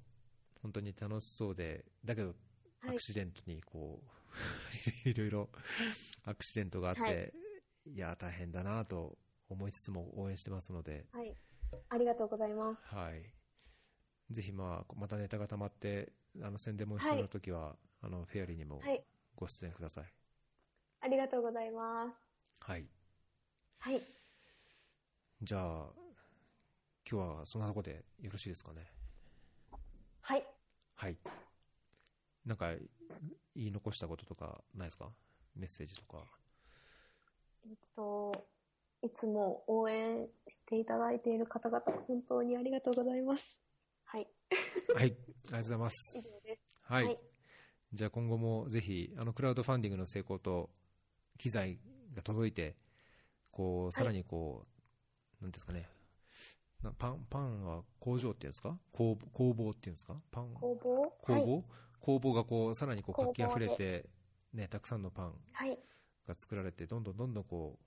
[0.63, 2.37] 本当に楽しそうで、だけど、はい
[2.83, 4.20] アクシデントにこう、
[5.05, 5.51] いろいろ
[6.25, 11.35] アクシデントがあって、、はいや、大変だなと思いつつも応援してますので、はい。
[11.89, 12.95] ありがとうございます。
[12.95, 13.33] はい。
[14.31, 16.13] ぜひ、まあ、またネタが溜まって、
[16.43, 19.05] あの宣伝も必要な時は、あのフェアリーにもはい。
[19.35, 20.05] ご出演ください。
[21.01, 22.17] ありがとうございます。
[22.61, 22.87] はい。
[23.79, 24.03] はい。
[25.43, 25.93] じゃあ、
[27.11, 28.87] 今日はそんなところでよろしいですかね。
[30.21, 30.47] はい。
[30.95, 31.17] はい。
[32.51, 32.67] なんか
[33.55, 35.09] 言い残したこととかないですか？
[35.55, 36.25] メッセージとか。
[37.65, 38.33] えっと、
[39.03, 43.57] いつも応援していただいている方々、本当にありがとうございます。
[44.05, 44.27] はい。
[44.93, 46.19] はい、ありがとうございます。
[46.19, 46.81] 以上です。
[46.83, 47.05] はい。
[47.05, 47.19] はい
[47.93, 50.71] じゃあ今後もぜひ、あの、クラウドファンディングの成功と、
[51.39, 51.79] 機材
[52.15, 52.77] が届いて、
[53.51, 54.65] こう、さらにこ
[55.41, 55.89] う、なんていうんですかね、
[56.85, 58.79] なパン、パンは工場っていうんですか？
[58.93, 60.15] 工工房っていうんですか？
[60.31, 61.11] パン、工房？
[61.21, 61.65] 工はい。
[62.01, 64.11] 房工房がこう、さらにこう、活気あふれでて、
[64.53, 65.79] ね、たくさんのパンはい。
[66.27, 67.85] が作られて、どんどんどんどんこう、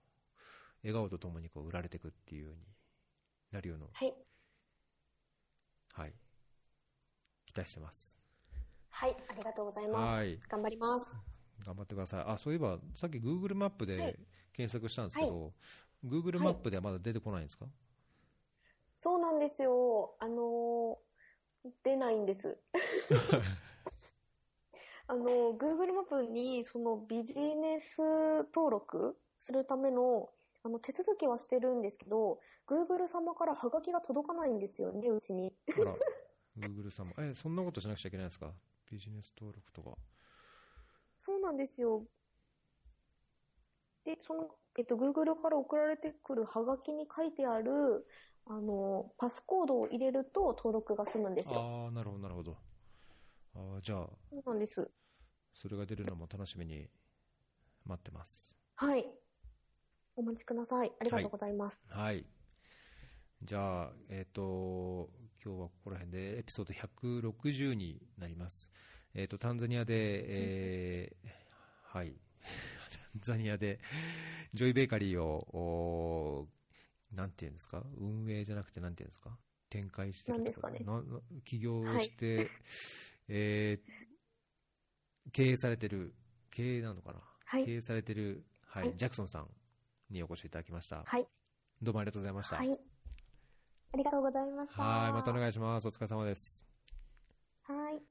[0.84, 2.62] 笑顔とともにこう、売られていくっていうように
[3.52, 4.14] なるような、はい。
[5.94, 6.14] はい。
[7.46, 8.18] 期待してます。
[8.90, 9.18] はい。
[9.28, 10.22] ありがとうございます。
[10.22, 10.40] はい。
[10.50, 11.14] 頑張ります。
[11.66, 12.24] 頑張ってください。
[12.28, 14.20] あ、そういえば、さっき Google マップはでい
[14.54, 15.54] 検索したんですけど、
[16.06, 17.66] Google マップではまだ出てこないんですか、
[18.98, 20.16] そうなんですよ。
[20.20, 21.14] あのー
[21.84, 22.60] 出ないんです。
[25.08, 30.30] あのー、Google マップにそのビジネス登録するための
[30.66, 35.54] あの手続きはしてるんですけど、Google 様からハガキが届かないんですよね、うちに。
[35.78, 35.94] あら、
[36.58, 37.16] Google さんも。
[37.18, 38.54] え、そんなことしなくちゃいけないんですか？
[38.90, 39.98] ビジネス登録とか。
[41.20, 42.06] そうなんですよ。
[44.06, 44.48] で、その、
[44.78, 48.08] えっと、Google から送られてくるハガキに書いてある、
[48.46, 51.60] あの、パスコードを入れると登録が済むんですよ。
[51.60, 52.56] ああ、なるほど、なるほど。
[53.56, 54.90] あーじゃあ、そうなんです。
[55.54, 56.90] それが出るのも楽しみに
[57.86, 58.56] 待ってます。
[58.76, 59.06] はい。
[60.16, 60.92] お待ちください。
[61.00, 61.80] ありがとうございます。
[61.90, 62.26] はい。
[63.44, 65.10] じゃあ、えっ、と、
[65.44, 68.72] 今日はここら辺でエピソード160になります。
[69.14, 71.30] えっ、と、タンザニアで、えー
[71.98, 72.16] はい。
[73.14, 73.80] タンザニアで、
[74.54, 76.48] ジョイベーカリーを、
[77.12, 77.84] なんていうんですか？
[77.98, 79.38] 運営じゃなくてなんていうんですか？
[79.70, 82.50] 展開してるなんですかねなな起業をして、
[83.28, 84.04] えー
[85.32, 86.14] 経営されてる、
[86.52, 89.48] 経営なのかな、はい経営されてる、はい、はいジャクソンさん
[90.10, 91.04] にお越しいただきました。
[91.06, 91.28] はい。
[91.82, 92.58] どうもありがとうございました。
[92.58, 92.72] はい。
[93.94, 94.82] ありがとうございました。
[94.82, 95.88] はい、またお願いします。
[95.88, 96.66] お疲れ様です。
[97.64, 98.02] はい。